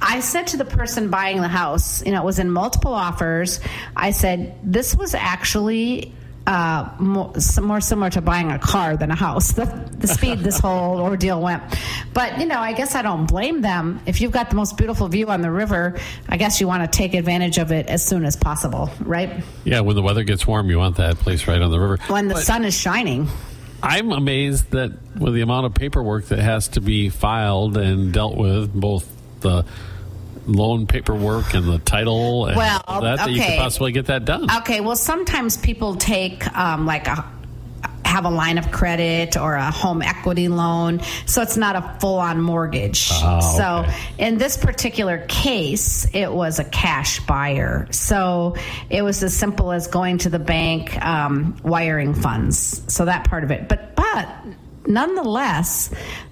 I 0.00 0.20
said 0.20 0.48
to 0.48 0.56
the 0.56 0.64
person 0.64 1.08
buying 1.08 1.40
the 1.40 1.48
house, 1.48 2.04
you 2.04 2.12
know, 2.12 2.20
it 2.20 2.24
was 2.24 2.38
in 2.38 2.50
multiple 2.50 2.92
offers. 2.92 3.60
I 3.96 4.10
said, 4.10 4.58
this 4.62 4.94
was 4.94 5.14
actually 5.14 6.12
uh, 6.46 6.94
more, 6.98 7.32
more 7.62 7.80
similar 7.80 8.10
to 8.10 8.20
buying 8.20 8.50
a 8.50 8.58
car 8.58 8.96
than 8.96 9.10
a 9.10 9.14
house. 9.14 9.52
The, 9.52 9.64
the 9.98 10.06
speed 10.06 10.40
this 10.40 10.58
whole 10.60 11.00
ordeal 11.00 11.40
went. 11.40 11.62
But, 12.12 12.38
you 12.38 12.46
know, 12.46 12.58
I 12.58 12.72
guess 12.72 12.94
I 12.94 13.02
don't 13.02 13.26
blame 13.26 13.62
them. 13.62 14.00
If 14.06 14.20
you've 14.20 14.32
got 14.32 14.50
the 14.50 14.56
most 14.56 14.76
beautiful 14.76 15.08
view 15.08 15.28
on 15.28 15.40
the 15.40 15.50
river, 15.50 15.98
I 16.28 16.36
guess 16.36 16.60
you 16.60 16.66
want 16.66 16.90
to 16.90 16.96
take 16.96 17.14
advantage 17.14 17.58
of 17.58 17.72
it 17.72 17.86
as 17.86 18.04
soon 18.04 18.24
as 18.24 18.36
possible, 18.36 18.90
right? 19.00 19.42
Yeah, 19.64 19.80
when 19.80 19.96
the 19.96 20.02
weather 20.02 20.24
gets 20.24 20.46
warm, 20.46 20.68
you 20.68 20.78
want 20.78 20.96
that 20.96 21.16
place 21.16 21.46
right 21.46 21.60
on 21.60 21.70
the 21.70 21.80
river. 21.80 21.98
When 22.08 22.28
the 22.28 22.34
But 22.34 22.44
sun 22.44 22.64
is 22.64 22.78
shining. 22.78 23.28
I'm 23.82 24.12
amazed 24.12 24.70
that 24.70 24.92
with 25.18 25.34
the 25.34 25.42
amount 25.42 25.66
of 25.66 25.74
paperwork 25.74 26.26
that 26.26 26.38
has 26.38 26.68
to 26.68 26.80
be 26.80 27.08
filed 27.10 27.76
and 27.76 28.12
dealt 28.12 28.36
with, 28.36 28.72
both 28.72 29.10
the 29.40 29.64
loan 30.46 30.86
paperwork 30.86 31.54
and 31.54 31.66
the 31.66 31.78
title 31.78 32.46
and 32.46 32.56
Well, 32.56 32.82
that, 32.86 33.16
that 33.16 33.30
you 33.30 33.36
could 33.36 33.44
okay. 33.44 33.58
possibly 33.58 33.92
get 33.92 34.06
that 34.06 34.24
done. 34.24 34.50
Okay, 34.58 34.80
well, 34.80 34.96
sometimes 34.96 35.56
people 35.56 35.96
take 35.96 36.46
um, 36.56 36.86
like 36.86 37.06
a 37.06 37.24
have 38.04 38.26
a 38.26 38.30
line 38.30 38.58
of 38.58 38.70
credit 38.70 39.36
or 39.36 39.54
a 39.54 39.72
home 39.72 40.00
equity 40.00 40.46
loan, 40.46 41.00
so 41.26 41.42
it's 41.42 41.56
not 41.56 41.74
a 41.74 41.98
full 42.00 42.20
on 42.20 42.40
mortgage. 42.40 43.08
Ah, 43.10 43.40
So 43.40 43.92
in 44.18 44.38
this 44.38 44.56
particular 44.56 45.24
case, 45.26 46.06
it 46.12 46.30
was 46.32 46.60
a 46.60 46.64
cash 46.64 47.18
buyer. 47.26 47.88
So 47.90 48.54
it 48.88 49.02
was 49.02 49.20
as 49.24 49.36
simple 49.36 49.72
as 49.72 49.88
going 49.88 50.18
to 50.18 50.28
the 50.28 50.38
bank, 50.38 50.96
um, 51.04 51.56
wiring 51.64 52.14
funds. 52.14 52.82
So 52.86 53.06
that 53.06 53.28
part 53.28 53.42
of 53.42 53.50
it. 53.50 53.68
But 53.68 53.96
but 53.96 54.28
nonetheless, 54.86 55.90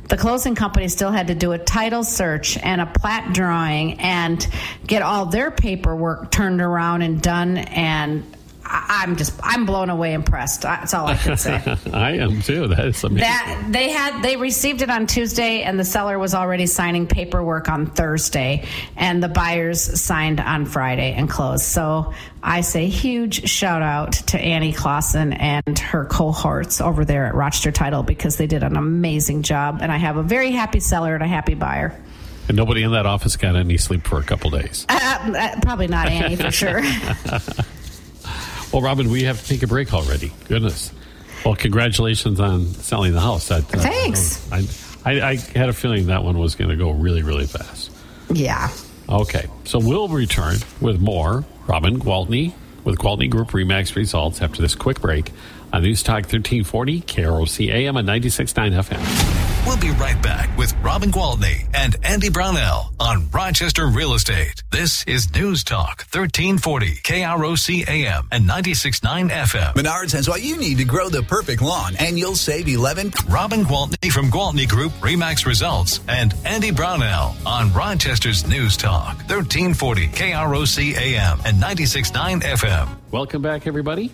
the 0.08 0.16
closing 0.16 0.54
company 0.54 0.88
still 0.88 1.10
had 1.10 1.28
to 1.28 1.34
do 1.34 1.52
a 1.52 1.58
title 1.58 2.04
search 2.04 2.58
and 2.58 2.80
a 2.80 2.86
plat 2.86 3.32
drawing 3.32 4.00
and 4.00 4.46
get 4.86 5.02
all 5.02 5.26
their 5.26 5.50
paperwork 5.50 6.30
turned 6.30 6.60
around 6.60 7.02
and 7.02 7.22
done. 7.22 7.56
And 7.58 8.24
I- 8.72 9.02
I'm 9.02 9.16
just 9.16 9.38
I'm 9.42 9.66
blown 9.66 9.90
away 9.90 10.12
impressed. 10.14 10.62
That's 10.62 10.94
all 10.94 11.06
I 11.08 11.16
can 11.16 11.36
say. 11.36 11.60
I 11.92 12.12
am 12.12 12.40
too. 12.40 12.68
That 12.68 12.86
is 12.86 13.02
amazing. 13.04 13.20
That 13.28 13.68
they 13.70 13.90
had 13.90 14.22
they 14.22 14.36
received 14.36 14.80
it 14.82 14.90
on 14.90 15.06
Tuesday 15.06 15.62
and 15.62 15.78
the 15.78 15.84
seller 15.84 16.18
was 16.18 16.34
already 16.34 16.66
signing 16.66 17.06
paperwork 17.06 17.68
on 17.68 17.86
Thursday 17.86 18.64
and 18.96 19.22
the 19.22 19.28
buyers 19.28 20.00
signed 20.00 20.40
on 20.40 20.64
Friday 20.66 21.12
and 21.12 21.28
closed. 21.28 21.64
So 21.64 22.12
I 22.42 22.60
say 22.62 22.86
huge 22.88 23.48
shout 23.48 23.82
out 23.82 24.12
to 24.28 24.38
Annie 24.38 24.72
Clausen 24.72 25.32
and 25.32 25.78
her 25.78 26.04
cohorts 26.04 26.80
over 26.80 27.04
there 27.04 27.26
at 27.26 27.34
Rochester 27.34 27.72
Title 27.72 28.02
because 28.02 28.36
they 28.36 28.46
did 28.46 28.62
an 28.62 28.76
amazing 28.76 29.42
job 29.42 29.78
and 29.82 29.92
I 29.92 29.96
have 29.98 30.16
a 30.16 30.22
very 30.22 30.50
happy 30.52 30.80
seller 30.80 31.14
and 31.14 31.22
a 31.22 31.28
happy 31.28 31.54
buyer. 31.54 32.00
and 32.48 32.56
nobody 32.56 32.82
in 32.82 32.92
that 32.92 33.06
office 33.06 33.36
got 33.36 33.54
any 33.56 33.76
sleep 33.76 34.06
for 34.06 34.18
a 34.18 34.24
couple 34.24 34.50
days. 34.50 34.86
Uh, 34.88 35.32
uh, 35.36 35.60
probably 35.60 35.88
not 35.88 36.08
Annie 36.08 36.36
for 36.36 36.50
sure. 36.50 36.82
Well, 38.72 38.82
Robin, 38.82 39.10
we 39.10 39.24
have 39.24 39.40
to 39.40 39.46
take 39.46 39.62
a 39.62 39.66
break 39.66 39.92
already. 39.92 40.32
Goodness. 40.48 40.92
Well, 41.44 41.56
congratulations 41.56 42.40
on 42.40 42.66
selling 42.66 43.12
the 43.12 43.20
house. 43.20 43.48
That, 43.48 43.64
uh, 43.74 43.80
Thanks. 43.80 44.50
I, 44.52 44.66
I, 45.04 45.30
I 45.30 45.34
had 45.36 45.68
a 45.68 45.72
feeling 45.72 46.06
that 46.06 46.24
one 46.24 46.38
was 46.38 46.54
going 46.54 46.70
to 46.70 46.76
go 46.76 46.90
really, 46.90 47.22
really 47.22 47.46
fast. 47.46 47.90
yeah. 48.32 48.70
Okay, 49.08 49.46
so 49.64 49.78
we'll 49.78 50.08
return 50.08 50.56
with 50.80 51.00
more 51.00 51.44
Robin 51.66 51.98
Gwaltney 51.98 52.54
with 52.84 52.98
Gwaltney 52.98 53.28
Group 53.28 53.48
Remax 53.48 53.94
results 53.94 54.40
after 54.40 54.62
this 54.62 54.74
quick 54.74 55.00
break 55.00 55.32
on 55.72 55.82
News 55.82 56.02
Talk 56.02 56.24
1340, 56.24 57.00
KROC 57.02 57.68
AM 57.72 57.96
and 57.96 58.08
96.9 58.08 58.72
FM. 58.72 59.51
We'll 59.64 59.76
be 59.78 59.90
right 59.92 60.20
back 60.20 60.54
with 60.58 60.74
Robin 60.82 61.12
Gwaltney 61.12 61.66
and 61.72 61.94
Andy 62.02 62.30
Brownell 62.30 62.92
on 62.98 63.30
Rochester 63.30 63.86
Real 63.86 64.14
Estate. 64.14 64.60
This 64.72 65.04
is 65.06 65.32
News 65.34 65.62
Talk 65.62 66.00
1340 66.12 66.96
KROC 66.96 67.88
AM 67.88 68.26
and 68.32 68.44
96.9 68.48 69.30
FM. 69.30 69.74
Menards 69.74 70.12
has 70.14 70.28
what 70.28 70.42
you 70.42 70.56
need 70.56 70.78
to 70.78 70.84
grow 70.84 71.08
the 71.08 71.22
perfect 71.22 71.62
lawn, 71.62 71.94
and 72.00 72.18
you'll 72.18 72.34
save 72.34 72.66
11. 72.66 73.12
Robin 73.28 73.62
Gwaltney 73.62 74.10
from 74.10 74.32
Gwaltney 74.32 74.68
Group 74.68 74.90
Remax 74.94 75.46
Results 75.46 76.00
and 76.08 76.34
Andy 76.44 76.72
Brownell 76.72 77.36
on 77.46 77.72
Rochester's 77.72 78.44
News 78.44 78.76
Talk 78.76 79.16
1340 79.28 80.08
KROC 80.08 80.96
AM 80.96 81.38
and 81.46 81.62
96.9 81.62 82.42
FM. 82.42 82.88
Welcome 83.12 83.42
back, 83.42 83.68
everybody. 83.68 84.10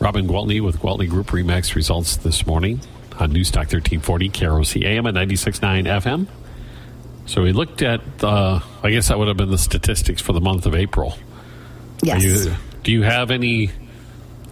Robin 0.00 0.26
Gwaltney 0.26 0.62
with 0.62 0.78
Gwaltney 0.78 1.10
Group 1.10 1.26
Remax 1.26 1.74
results 1.74 2.16
this 2.16 2.46
morning 2.46 2.80
on 3.18 3.32
News 3.32 3.50
Talk 3.50 3.72
1340, 3.72 4.30
KROC 4.30 4.84
AM 4.84 5.06
and 5.06 5.16
96.9 5.16 5.84
FM. 5.84 6.26
So 7.26 7.42
we 7.42 7.52
looked 7.52 7.82
at, 7.82 8.00
uh, 8.22 8.60
I 8.82 8.90
guess 8.90 9.08
that 9.08 9.18
would 9.18 9.28
have 9.28 9.36
been 9.36 9.50
the 9.50 9.58
statistics 9.58 10.22
for 10.22 10.32
the 10.32 10.40
month 10.40 10.66
of 10.66 10.74
April. 10.74 11.18
Yes. 12.02 12.22
You, 12.22 12.54
do 12.82 12.92
you 12.92 13.02
have 13.02 13.30
any, 13.30 13.70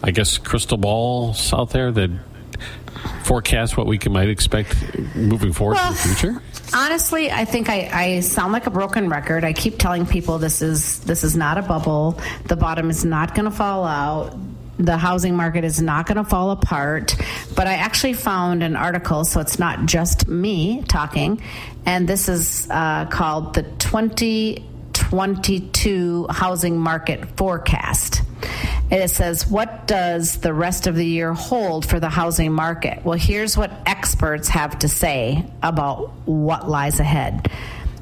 I 0.03 0.11
guess, 0.11 0.37
crystal 0.37 0.77
balls 0.77 1.53
out 1.55 1.71
there 1.71 1.91
that 1.93 2.11
forecast 3.25 3.77
what 3.77 3.87
we 3.87 3.99
can, 3.99 4.13
might 4.13 4.29
expect 4.29 4.77
moving 5.15 5.53
forward 5.53 5.75
Well, 5.75 5.89
in 5.89 5.95
the 5.95 5.99
future? 5.99 6.43
Honestly, 6.75 7.31
I 7.31 7.45
think 7.45 7.69
I, 7.69 7.89
I 7.93 8.21
sound 8.21 8.53
like 8.53 8.67
a 8.67 8.71
broken 8.71 9.09
record. 9.09 9.45
I 9.45 9.53
keep 9.53 9.79
telling 9.79 10.05
people 10.05 10.39
this 10.39 10.63
is 10.63 11.01
this 11.01 11.23
is 11.25 11.37
not 11.37 11.59
a 11.59 11.63
bubble. 11.63 12.21
The 12.47 12.57
bottom 12.57 12.91
is 12.91 13.05
not 13.05 13.35
going 13.35 13.45
to 13.45 13.51
fall 13.51 13.85
out. 13.85 14.37
The 14.79 14.99
housing 14.99 15.37
market 15.37 15.65
is 15.65 15.81
not 15.81 16.07
going 16.07 16.17
to 16.17 16.25
fall 16.25 16.51
apart. 16.51 17.17
But 17.55 17.67
I 17.67 17.75
actually 17.75 18.13
found 18.13 18.63
an 18.63 18.77
article, 18.77 19.25
so 19.25 19.41
it's 19.41 19.59
not 19.59 19.87
just 19.87 20.29
me 20.29 20.83
talking, 20.83 21.41
and 21.87 22.07
this 22.09 22.29
is 22.29 22.69
uh, 22.71 23.07
called 23.07 23.55
the 23.55 23.63
2022 23.63 26.27
Housing 26.31 26.79
Market 26.79 27.25
Forecast. 27.37 28.23
And 28.91 29.03
it 29.03 29.11
says, 29.11 29.47
What 29.47 29.87
does 29.87 30.39
the 30.39 30.53
rest 30.53 30.87
of 30.87 30.95
the 30.95 31.07
year 31.07 31.33
hold 31.33 31.87
for 31.87 31.99
the 31.99 32.09
housing 32.09 32.53
market? 32.53 33.05
Well, 33.05 33.19
here's 33.19 33.57
what 33.57 33.73
experts 33.87 34.49
have 34.49 34.79
to 34.81 34.89
say 34.89 35.45
about 35.63 36.11
what 36.27 36.69
lies 36.69 37.01
ahead. 37.01 37.51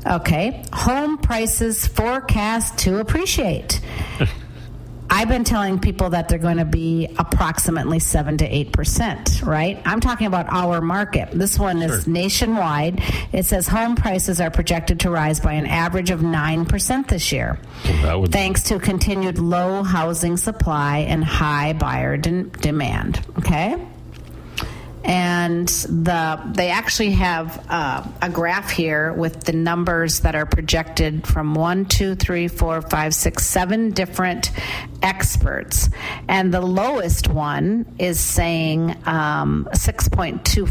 Okay, 0.06 0.64
home 0.72 1.16
prices 1.16 1.86
forecast 1.86 2.78
to 2.78 2.98
appreciate. 2.98 3.80
I've 5.10 5.28
been 5.28 5.44
telling 5.44 5.78
people 5.78 6.10
that 6.10 6.28
they're 6.28 6.38
going 6.38 6.56
to 6.56 6.64
be 6.64 7.08
approximately 7.18 7.98
7 7.98 8.38
to 8.38 8.48
8%, 8.48 9.44
right? 9.46 9.80
I'm 9.84 10.00
talking 10.00 10.26
about 10.26 10.46
our 10.52 10.80
market. 10.80 11.28
This 11.32 11.58
one 11.58 11.82
is 11.82 12.04
Sure. 12.04 12.12
nationwide. 12.12 13.02
It 13.32 13.44
says 13.46 13.68
home 13.68 13.96
prices 13.96 14.40
are 14.40 14.50
projected 14.50 15.00
to 15.00 15.10
rise 15.10 15.40
by 15.40 15.52
an 15.52 15.66
average 15.66 16.10
of 16.10 16.20
9% 16.22 17.08
this 17.08 17.32
year 17.32 17.58
Well, 18.02 18.22
would- 18.22 18.32
thanks 18.32 18.62
to 18.64 18.78
continued 18.78 19.38
low 19.38 19.82
housing 19.82 20.36
supply 20.36 20.98
and 21.08 21.22
high 21.24 21.74
buyer 21.74 22.16
de- 22.16 22.44
demand. 22.44 23.20
Okay. 23.38 23.76
And 25.06 25.68
the 25.68 26.40
they 26.46 26.70
actually 26.70 27.10
have 27.12 27.66
uh, 27.68 28.06
a 28.22 28.30
graph 28.30 28.70
here 28.70 29.12
with 29.12 29.44
the 29.44 29.52
numbers 29.52 30.20
that 30.20 30.34
are 30.34 30.46
projected 30.46 31.26
from 31.26 31.54
one, 31.54 31.84
two, 31.84 32.14
three, 32.14 32.48
four, 32.48 32.80
five, 32.80 33.14
six, 33.14 33.44
seven 33.44 33.90
different 33.90 34.50
experts, 35.02 35.90
and 36.26 36.54
the 36.54 36.62
lowest 36.62 37.28
one 37.28 37.84
is 37.98 38.18
saying 38.18 38.96
um, 39.04 39.68
six 39.74 40.08
point 40.08 40.42
two 40.46 40.68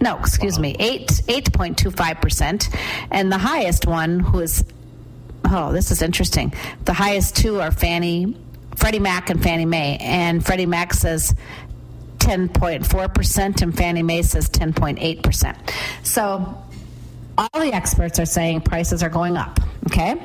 no, 0.00 0.18
excuse 0.18 0.58
me, 0.58 0.76
eight 0.78 1.22
eight 1.28 1.50
point 1.52 1.78
two 1.78 1.90
five 1.90 2.20
percent, 2.20 2.68
and 3.10 3.32
the 3.32 3.38
highest 3.38 3.86
one, 3.86 4.20
who 4.20 4.40
is 4.40 4.64
oh, 5.46 5.72
this 5.72 5.90
is 5.90 6.02
interesting. 6.02 6.52
The 6.84 6.92
highest 6.92 7.36
two 7.36 7.60
are 7.60 7.70
Fannie, 7.70 8.36
Freddie 8.76 8.98
Mac, 8.98 9.30
and 9.30 9.42
Fannie 9.42 9.64
Mae, 9.64 9.96
and 9.98 10.44
Freddie 10.44 10.66
Mac 10.66 10.92
says. 10.92 11.34
10.4% 12.26 13.62
and 13.62 13.76
Fannie 13.76 14.02
Mae 14.02 14.22
says 14.22 14.48
10.8%. 14.50 15.56
So 16.02 16.62
all 17.38 17.48
the 17.60 17.72
experts 17.72 18.18
are 18.18 18.26
saying 18.26 18.62
prices 18.62 19.02
are 19.02 19.08
going 19.08 19.36
up, 19.36 19.60
okay? 19.86 20.20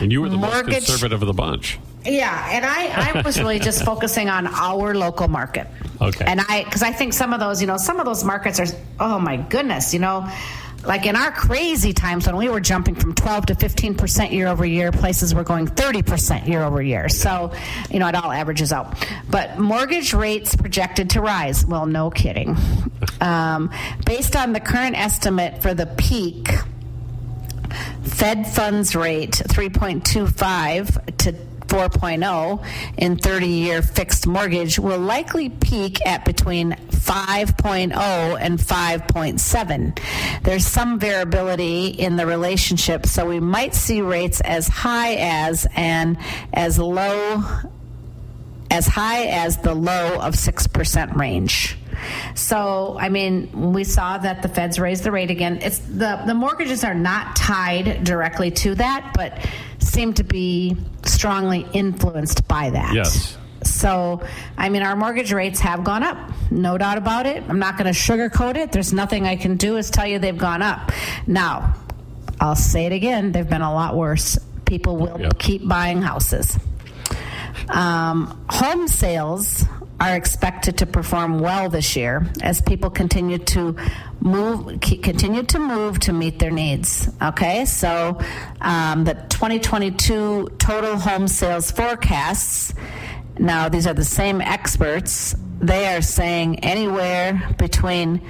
And 0.00 0.12
you 0.12 0.20
were 0.20 0.28
the 0.28 0.36
most 0.36 0.52
Mortgage- 0.52 0.86
conservative 0.86 1.22
of 1.22 1.26
the 1.26 1.34
bunch. 1.34 1.78
Yeah, 2.04 2.48
and 2.50 2.64
I, 2.64 3.18
I 3.18 3.22
was 3.22 3.38
really 3.38 3.58
just 3.58 3.84
focusing 3.92 4.30
on 4.30 4.46
our 4.46 4.94
local 4.94 5.28
market. 5.28 5.66
Okay. 6.00 6.24
And 6.24 6.40
I, 6.40 6.64
because 6.64 6.82
I 6.82 6.92
think 6.92 7.12
some 7.12 7.34
of 7.34 7.40
those, 7.40 7.60
you 7.60 7.66
know, 7.66 7.76
some 7.76 7.98
of 8.00 8.06
those 8.06 8.24
markets 8.24 8.58
are, 8.58 8.66
oh 9.00 9.18
my 9.18 9.36
goodness, 9.36 9.92
you 9.92 10.00
know, 10.00 10.26
like 10.84 11.06
in 11.06 11.16
our 11.16 11.30
crazy 11.30 11.92
times 11.92 12.26
when 12.26 12.36
we 12.36 12.48
were 12.48 12.60
jumping 12.60 12.94
from 12.94 13.14
12 13.14 13.46
to 13.46 13.54
15 13.54 13.94
percent 13.94 14.32
year 14.32 14.48
over 14.48 14.64
year, 14.64 14.92
places 14.92 15.34
were 15.34 15.44
going 15.44 15.66
30 15.66 16.02
percent 16.02 16.48
year 16.48 16.62
over 16.62 16.80
year. 16.80 17.08
So, 17.08 17.52
you 17.90 17.98
know, 17.98 18.08
it 18.08 18.14
all 18.14 18.32
averages 18.32 18.72
out. 18.72 18.94
But 19.28 19.58
mortgage 19.58 20.14
rates 20.14 20.56
projected 20.56 21.10
to 21.10 21.20
rise. 21.20 21.66
Well, 21.66 21.86
no 21.86 22.10
kidding. 22.10 22.56
Um, 23.20 23.70
based 24.06 24.34
on 24.34 24.54
the 24.54 24.60
current 24.60 24.96
estimate 24.96 25.60
for 25.60 25.74
the 25.74 25.84
peak. 25.86 26.48
Fed 28.02 28.46
funds 28.46 28.96
rate 28.96 29.32
3.25 29.32 31.16
to 31.18 31.32
4.0 31.70 32.64
in 32.98 33.16
30 33.16 33.46
year 33.46 33.80
fixed 33.80 34.26
mortgage 34.26 34.76
will 34.78 34.98
likely 34.98 35.48
peak 35.48 36.04
at 36.04 36.24
between 36.24 36.72
5.0 36.72 38.38
and 38.40 38.58
5.7. 38.58 40.42
There's 40.42 40.66
some 40.66 40.98
variability 40.98 41.86
in 41.86 42.16
the 42.16 42.26
relationship, 42.26 43.06
so 43.06 43.24
we 43.24 43.38
might 43.38 43.76
see 43.76 44.02
rates 44.02 44.40
as 44.40 44.66
high 44.66 45.14
as 45.14 45.64
and 45.76 46.18
as 46.52 46.76
low 46.76 47.44
as 48.72 48.86
high 48.86 49.26
as 49.26 49.56
the 49.58 49.74
low 49.74 50.20
of 50.20 50.34
6% 50.34 51.16
range. 51.16 51.76
So, 52.34 52.96
I 52.98 53.08
mean, 53.08 53.72
we 53.72 53.84
saw 53.84 54.18
that 54.18 54.42
the 54.42 54.48
feds 54.48 54.78
raised 54.78 55.04
the 55.04 55.10
rate 55.12 55.30
again. 55.30 55.58
It's 55.60 55.78
the 55.78 56.22
the 56.26 56.34
mortgages 56.34 56.82
are 56.82 56.94
not 56.94 57.36
tied 57.36 58.04
directly 58.04 58.50
to 58.52 58.74
that, 58.76 59.12
but 59.14 59.38
seem 59.80 60.14
to 60.14 60.24
be 60.24 60.76
strongly 61.04 61.66
influenced 61.72 62.46
by 62.48 62.70
that. 62.70 62.94
Yes. 62.94 63.36
So, 63.62 64.22
I 64.56 64.68
mean, 64.70 64.82
our 64.82 64.96
mortgage 64.96 65.32
rates 65.32 65.60
have 65.60 65.84
gone 65.84 66.02
up, 66.02 66.16
no 66.50 66.78
doubt 66.78 66.96
about 66.96 67.26
it. 67.26 67.42
I'm 67.48 67.58
not 67.58 67.76
going 67.76 67.92
to 67.92 67.98
sugarcoat 67.98 68.56
it. 68.56 68.72
There's 68.72 68.92
nothing 68.92 69.26
I 69.26 69.36
can 69.36 69.56
do 69.56 69.76
is 69.76 69.90
tell 69.90 70.06
you 70.06 70.18
they've 70.18 70.36
gone 70.36 70.62
up. 70.62 70.92
Now, 71.26 71.74
I'll 72.40 72.56
say 72.56 72.86
it 72.86 72.92
again. 72.92 73.32
They've 73.32 73.48
been 73.48 73.60
a 73.60 73.72
lot 73.74 73.96
worse. 73.96 74.38
People 74.64 74.96
will 74.96 75.20
Yep. 75.20 75.38
keep 75.38 75.68
buying 75.68 76.00
houses. 76.00 76.58
Um, 77.68 78.42
home 78.48 78.88
sales 78.88 79.64
are 80.00 80.16
expected 80.16 80.78
to 80.78 80.86
perform 80.86 81.38
well 81.38 81.68
this 81.68 81.94
year 81.94 82.26
as 82.42 82.62
people 82.62 82.88
continue 82.88 83.36
to 83.36 83.76
move 84.20 84.80
continue 84.80 85.42
to 85.42 85.58
move 85.58 86.00
to 86.00 86.12
meet 86.12 86.38
their 86.38 86.50
needs. 86.50 87.10
Okay 87.22 87.66
so 87.66 88.18
um, 88.62 89.04
the 89.04 89.14
2022 89.14 90.48
total 90.58 90.98
home 90.98 91.28
sales 91.28 91.70
forecasts 91.70 92.72
now 93.38 93.68
these 93.68 93.86
are 93.86 93.94
the 93.94 94.04
same 94.04 94.40
experts 94.40 95.36
they 95.60 95.94
are 95.94 96.00
saying 96.00 96.60
anywhere 96.60 97.54
between 97.58 98.20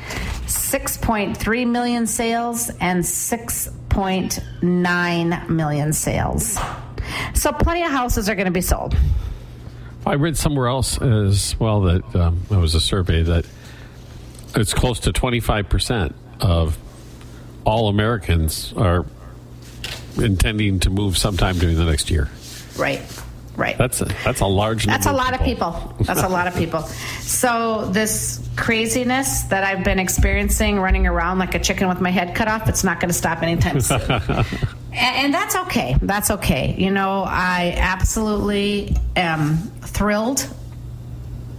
6.3 0.46 1.66
million 1.68 2.08
sales 2.08 2.70
and 2.80 3.04
6.9 3.04 5.48
million 5.48 5.92
sales. 5.92 6.58
So 7.34 7.52
plenty 7.52 7.84
of 7.84 7.92
houses 7.92 8.28
are 8.28 8.34
going 8.34 8.46
to 8.46 8.50
be 8.50 8.60
sold 8.60 8.96
I 10.06 10.14
read 10.14 10.36
somewhere 10.36 10.68
else 10.68 11.00
as 11.00 11.58
well 11.58 11.82
that 11.82 12.16
um, 12.16 12.42
there 12.48 12.58
was 12.58 12.74
a 12.74 12.80
survey 12.80 13.22
that 13.22 13.46
it's 14.54 14.74
close 14.74 15.00
to 15.00 15.12
25% 15.12 16.14
of 16.40 16.78
all 17.64 17.88
Americans 17.88 18.72
are 18.76 19.04
intending 20.16 20.80
to 20.80 20.90
move 20.90 21.16
sometime 21.18 21.58
during 21.58 21.76
the 21.76 21.84
next 21.84 22.10
year. 22.10 22.28
Right. 22.76 23.00
Right. 23.56 23.76
That's 23.76 24.00
a, 24.00 24.06
that's 24.24 24.40
a 24.40 24.46
large 24.46 24.86
That's 24.86 25.06
a 25.06 25.12
lot 25.12 25.34
of 25.34 25.42
people. 25.42 25.66
of 25.68 25.88
people. 25.98 26.04
That's 26.04 26.22
a 26.22 26.28
lot 26.28 26.46
of 26.46 26.54
people. 26.54 26.88
So 27.30 27.86
this 27.86 28.46
craziness 28.56 29.44
that 29.44 29.64
I've 29.64 29.82
been 29.82 29.98
experiencing 29.98 30.78
running 30.78 31.06
around 31.06 31.38
like 31.38 31.54
a 31.54 31.58
chicken 31.58 31.88
with 31.88 32.00
my 32.00 32.10
head 32.10 32.34
cut 32.34 32.48
off, 32.48 32.68
it's 32.68 32.84
not 32.84 33.00
going 33.00 33.08
to 33.08 33.14
stop 33.14 33.42
anytime 33.42 33.80
soon. 33.80 34.00
and, 34.92 35.34
that's 35.34 35.56
okay. 35.56 35.96
That's 36.02 36.30
okay. 36.30 36.74
You 36.76 36.90
know, 36.90 37.22
I 37.26 37.74
absolutely 37.76 38.96
am 39.16 39.56
thrilled 39.82 40.48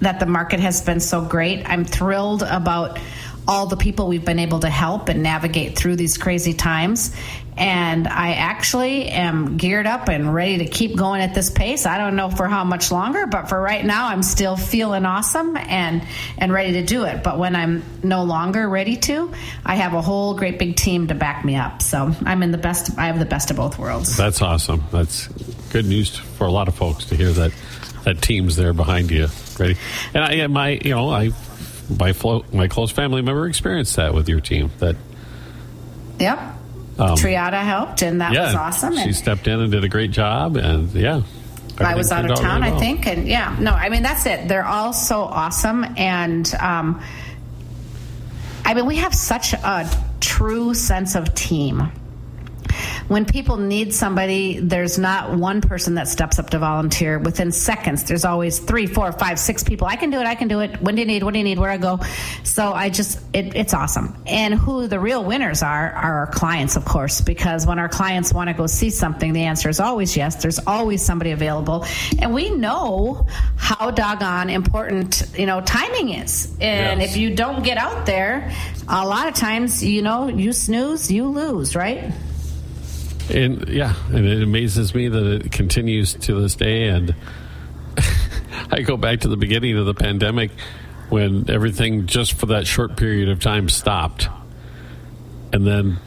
that 0.01 0.19
the 0.19 0.25
market 0.25 0.59
has 0.59 0.81
been 0.81 0.99
so 0.99 1.21
great. 1.21 1.67
I'm 1.69 1.85
thrilled 1.85 2.43
about 2.43 2.99
all 3.47 3.65
the 3.65 3.77
people 3.77 4.07
we've 4.07 4.25
been 4.25 4.39
able 4.39 4.59
to 4.59 4.69
help 4.69 5.09
and 5.09 5.23
navigate 5.23 5.77
through 5.77 5.95
these 5.95 6.17
crazy 6.17 6.53
times. 6.53 7.15
And 7.57 8.07
I 8.07 8.33
actually 8.33 9.09
am 9.09 9.57
geared 9.57 9.85
up 9.85 10.07
and 10.07 10.33
ready 10.33 10.59
to 10.59 10.65
keep 10.65 10.95
going 10.95 11.21
at 11.21 11.35
this 11.35 11.49
pace. 11.49 11.85
I 11.85 11.97
don't 11.97 12.15
know 12.15 12.29
for 12.29 12.47
how 12.47 12.63
much 12.63 12.91
longer, 12.91 13.27
but 13.27 13.49
for 13.49 13.61
right 13.61 13.85
now, 13.85 14.07
I'm 14.07 14.23
still 14.23 14.55
feeling 14.55 15.05
awesome 15.05 15.57
and 15.57 16.01
and 16.37 16.53
ready 16.53 16.73
to 16.73 16.83
do 16.83 17.03
it. 17.03 17.23
But 17.23 17.37
when 17.37 17.55
I'm 17.55 17.83
no 18.03 18.23
longer 18.23 18.67
ready 18.67 18.95
to, 18.97 19.31
I 19.65 19.75
have 19.75 19.93
a 19.93 20.01
whole 20.01 20.33
great 20.33 20.59
big 20.59 20.77
team 20.77 21.07
to 21.07 21.13
back 21.13 21.43
me 21.43 21.55
up. 21.55 21.81
So 21.81 22.15
I'm 22.25 22.41
in 22.41 22.51
the 22.51 22.57
best. 22.57 22.97
I 22.97 23.07
have 23.07 23.19
the 23.19 23.25
best 23.25 23.51
of 23.51 23.57
both 23.57 23.77
worlds. 23.77 24.15
That's 24.15 24.41
awesome. 24.41 24.83
That's 24.91 25.27
good 25.71 25.85
news 25.85 26.15
for 26.15 26.47
a 26.47 26.51
lot 26.51 26.67
of 26.69 26.75
folks 26.75 27.05
to 27.05 27.15
hear 27.15 27.31
that 27.31 27.51
that 28.05 28.21
team's 28.21 28.55
there 28.55 28.73
behind 28.73 29.11
you, 29.11 29.27
ready. 29.59 29.77
And 30.13 30.23
I, 30.23 30.47
my, 30.47 30.69
you 30.69 30.95
know, 30.95 31.09
I 31.09 31.31
my 31.99 32.13
flo- 32.13 32.45
my 32.51 32.67
close 32.67 32.91
family 32.91 33.21
member 33.21 33.47
experienced 33.47 33.95
that 33.95 34.13
with 34.13 34.27
your 34.29 34.39
team. 34.39 34.71
That 34.79 34.95
yep. 36.19 36.39
Um, 36.99 37.17
Triada 37.17 37.63
helped, 37.63 38.01
and 38.01 38.21
that 38.21 38.33
yeah, 38.33 38.47
was 38.47 38.55
awesome. 38.55 38.97
She 38.97 39.13
stepped 39.13 39.47
in 39.47 39.59
and 39.59 39.71
did 39.71 39.83
a 39.83 39.89
great 39.89 40.11
job, 40.11 40.57
and 40.57 40.91
yeah. 40.93 41.21
I 41.79 41.95
was 41.95 42.11
out 42.11 42.29
of 42.29 42.37
town, 42.37 42.61
really 42.61 42.71
well. 42.71 42.79
I 42.79 42.83
think, 42.83 43.07
and 43.07 43.27
yeah, 43.27 43.55
no, 43.59 43.71
I 43.71 43.89
mean 43.89 44.03
that's 44.03 44.25
it. 44.25 44.47
They're 44.47 44.65
all 44.65 44.93
so 44.93 45.21
awesome, 45.21 45.85
and 45.97 46.53
um, 46.59 47.01
I 48.65 48.73
mean 48.73 48.85
we 48.85 48.97
have 48.97 49.15
such 49.15 49.53
a 49.53 49.89
true 50.19 50.73
sense 50.73 51.15
of 51.15 51.33
team 51.33 51.91
when 53.11 53.25
people 53.25 53.57
need 53.57 53.93
somebody, 53.93 54.57
there's 54.59 54.97
not 54.97 55.37
one 55.37 55.59
person 55.59 55.95
that 55.95 56.07
steps 56.07 56.39
up 56.39 56.49
to 56.51 56.59
volunteer. 56.59 57.19
Within 57.19 57.51
seconds, 57.51 58.05
there's 58.05 58.23
always 58.23 58.59
three, 58.59 58.85
four, 58.85 59.11
five, 59.11 59.37
six 59.37 59.65
people. 59.65 59.85
I 59.85 59.97
can 59.97 60.11
do 60.11 60.21
it. 60.21 60.25
I 60.25 60.33
can 60.33 60.47
do 60.47 60.61
it. 60.61 60.81
When 60.81 60.95
do 60.95 61.01
you 61.01 61.07
need? 61.07 61.21
What 61.21 61.33
do 61.33 61.39
you 61.39 61.43
need? 61.43 61.59
Where 61.59 61.69
I 61.69 61.75
go? 61.75 61.99
So 62.45 62.71
I 62.71 62.89
just, 62.89 63.19
it, 63.33 63.53
it's 63.53 63.73
awesome. 63.73 64.15
And 64.25 64.53
who 64.53 64.87
the 64.87 64.97
real 64.97 65.25
winners 65.25 65.61
are 65.61 65.91
are 65.91 66.19
our 66.19 66.27
clients, 66.27 66.77
of 66.77 66.85
course, 66.85 67.19
because 67.19 67.67
when 67.67 67.79
our 67.79 67.89
clients 67.89 68.31
want 68.31 68.49
to 68.49 68.53
go 68.53 68.65
see 68.65 68.89
something, 68.89 69.33
the 69.33 69.43
answer 69.43 69.67
is 69.67 69.81
always 69.81 70.15
yes. 70.15 70.41
There's 70.41 70.59
always 70.65 71.03
somebody 71.03 71.31
available, 71.31 71.85
and 72.17 72.33
we 72.33 72.49
know 72.49 73.27
how 73.57 73.91
doggone 73.91 74.49
important 74.49 75.25
you 75.37 75.47
know 75.47 75.59
timing 75.59 76.13
is. 76.13 76.45
And 76.61 77.01
yes. 77.01 77.11
if 77.11 77.17
you 77.17 77.35
don't 77.35 77.61
get 77.61 77.77
out 77.77 78.05
there, 78.05 78.53
a 78.87 79.05
lot 79.05 79.27
of 79.27 79.33
times, 79.33 79.83
you 79.83 80.01
know, 80.01 80.29
you 80.29 80.53
snooze, 80.53 81.11
you 81.11 81.27
lose, 81.27 81.75
right? 81.75 82.13
And 83.33 83.69
yeah, 83.69 83.95
and 84.09 84.25
it 84.25 84.43
amazes 84.43 84.93
me 84.93 85.07
that 85.07 85.25
it 85.25 85.51
continues 85.51 86.13
to 86.13 86.41
this 86.41 86.55
day. 86.55 86.87
And 86.89 87.15
I 88.71 88.81
go 88.81 88.97
back 88.97 89.21
to 89.21 89.27
the 89.27 89.37
beginning 89.37 89.77
of 89.77 89.85
the 89.85 89.93
pandemic 89.93 90.51
when 91.09 91.49
everything 91.49 92.07
just 92.07 92.33
for 92.33 92.47
that 92.47 92.67
short 92.67 92.97
period 92.97 93.29
of 93.29 93.39
time 93.39 93.69
stopped. 93.69 94.29
And 95.53 95.67
then 95.67 95.99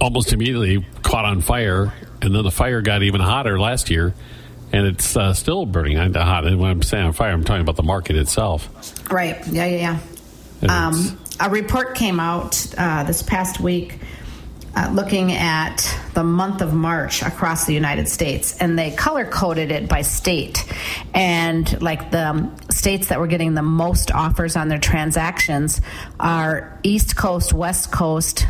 almost 0.00 0.32
immediately 0.32 0.84
caught 1.02 1.24
on 1.24 1.40
fire. 1.40 1.92
And 2.20 2.34
then 2.34 2.42
the 2.42 2.50
fire 2.50 2.82
got 2.82 3.02
even 3.02 3.20
hotter 3.20 3.58
last 3.58 3.90
year. 3.90 4.14
And 4.72 4.86
it's 4.86 5.16
uh, 5.16 5.34
still 5.34 5.66
burning 5.66 5.96
hot. 5.96 6.46
And 6.46 6.58
when 6.58 6.70
I'm 6.70 6.82
saying 6.82 7.04
on 7.04 7.12
fire, 7.12 7.32
I'm 7.32 7.44
talking 7.44 7.60
about 7.60 7.76
the 7.76 7.82
market 7.82 8.16
itself. 8.16 8.68
Right. 9.12 9.46
Yeah, 9.48 9.66
yeah, 9.66 10.00
yeah. 10.62 10.86
Um, 10.86 11.18
a 11.40 11.50
report 11.50 11.94
came 11.94 12.20
out 12.20 12.66
uh, 12.78 13.04
this 13.04 13.22
past 13.22 13.60
week 13.60 13.98
uh, 14.74 14.90
looking 14.92 15.32
at 15.32 15.98
the 16.14 16.24
month 16.24 16.62
of 16.62 16.72
March 16.72 17.22
across 17.22 17.66
the 17.66 17.74
United 17.74 18.08
States, 18.08 18.58
and 18.58 18.78
they 18.78 18.90
color 18.90 19.24
coded 19.24 19.70
it 19.70 19.88
by 19.88 20.02
state. 20.02 20.64
And 21.14 21.80
like 21.82 22.10
the 22.10 22.50
states 22.70 23.08
that 23.08 23.20
were 23.20 23.26
getting 23.26 23.54
the 23.54 23.62
most 23.62 24.10
offers 24.10 24.56
on 24.56 24.68
their 24.68 24.78
transactions 24.78 25.80
are 26.18 26.78
East 26.82 27.16
Coast, 27.16 27.52
West 27.52 27.92
Coast, 27.92 28.46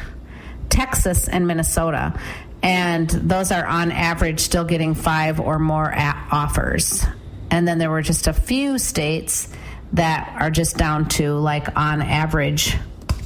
Texas, 0.68 1.28
and 1.28 1.46
Minnesota. 1.46 2.18
And 2.62 3.10
those 3.10 3.50
are 3.50 3.66
on 3.66 3.90
average 3.90 4.40
still 4.40 4.64
getting 4.64 4.94
five 4.94 5.40
or 5.40 5.58
more 5.58 5.92
offers. 5.96 7.04
And 7.50 7.66
then 7.66 7.78
there 7.78 7.90
were 7.90 8.02
just 8.02 8.28
a 8.28 8.32
few 8.32 8.78
states 8.78 9.48
that 9.94 10.36
are 10.40 10.50
just 10.50 10.76
down 10.76 11.08
to 11.08 11.34
like 11.34 11.76
on 11.76 12.00
average 12.00 12.76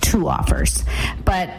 two 0.01 0.29
offers. 0.29 0.83
But 1.25 1.51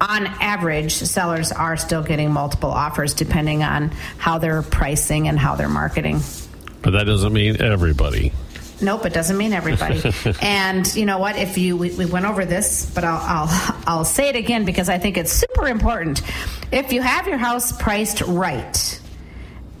on 0.00 0.26
average, 0.26 0.92
sellers 0.92 1.52
are 1.52 1.76
still 1.76 2.02
getting 2.02 2.30
multiple 2.30 2.70
offers 2.70 3.14
depending 3.14 3.62
on 3.62 3.90
how 4.18 4.38
they're 4.38 4.62
pricing 4.62 5.28
and 5.28 5.38
how 5.38 5.54
they're 5.54 5.68
marketing. 5.68 6.20
But 6.82 6.90
that 6.90 7.04
doesn't 7.04 7.32
mean 7.32 7.60
everybody. 7.60 8.32
Nope, 8.80 9.06
it 9.06 9.14
doesn't 9.14 9.38
mean 9.38 9.54
everybody. 9.54 10.02
and 10.42 10.94
you 10.94 11.06
know 11.06 11.18
what? 11.18 11.36
If 11.36 11.56
you 11.56 11.76
we, 11.76 11.90
we, 11.92 12.04
went 12.04 12.26
over 12.26 12.44
this, 12.44 12.90
but 12.94 13.04
I'll 13.04 13.20
I'll 13.22 13.82
I'll 13.86 14.04
say 14.04 14.28
it 14.28 14.36
again 14.36 14.66
because 14.66 14.90
I 14.90 14.98
think 14.98 15.16
it's 15.16 15.32
super 15.32 15.66
important. 15.66 16.20
If 16.70 16.92
you 16.92 17.00
have 17.00 17.26
your 17.26 17.38
house 17.38 17.72
priced 17.72 18.20
right, 18.20 19.00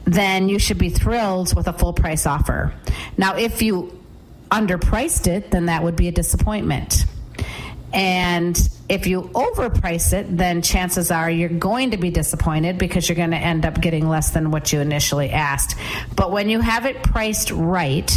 then 0.04 0.48
you 0.48 0.58
should 0.58 0.78
be 0.78 0.88
thrilled 0.88 1.54
with 1.54 1.68
a 1.68 1.74
full 1.74 1.92
price 1.92 2.26
offer. 2.26 2.72
Now, 3.18 3.36
if 3.36 3.60
you 3.60 4.02
underpriced 4.50 5.26
it, 5.26 5.50
then 5.50 5.66
that 5.66 5.82
would 5.82 5.96
be 5.96 6.08
a 6.08 6.12
disappointment. 6.12 7.04
And 7.92 8.56
if 8.88 9.06
you 9.06 9.22
overprice 9.22 10.12
it, 10.12 10.36
then 10.36 10.62
chances 10.62 11.10
are 11.10 11.30
you're 11.30 11.48
going 11.48 11.90
to 11.90 11.96
be 11.96 12.10
disappointed 12.10 12.78
because 12.78 13.08
you're 13.08 13.16
going 13.16 13.32
to 13.32 13.36
end 13.36 13.66
up 13.66 13.80
getting 13.80 14.08
less 14.08 14.30
than 14.30 14.50
what 14.50 14.72
you 14.72 14.80
initially 14.80 15.30
asked. 15.30 15.76
But 16.14 16.30
when 16.30 16.48
you 16.48 16.60
have 16.60 16.86
it 16.86 17.02
priced 17.02 17.50
right, 17.50 18.10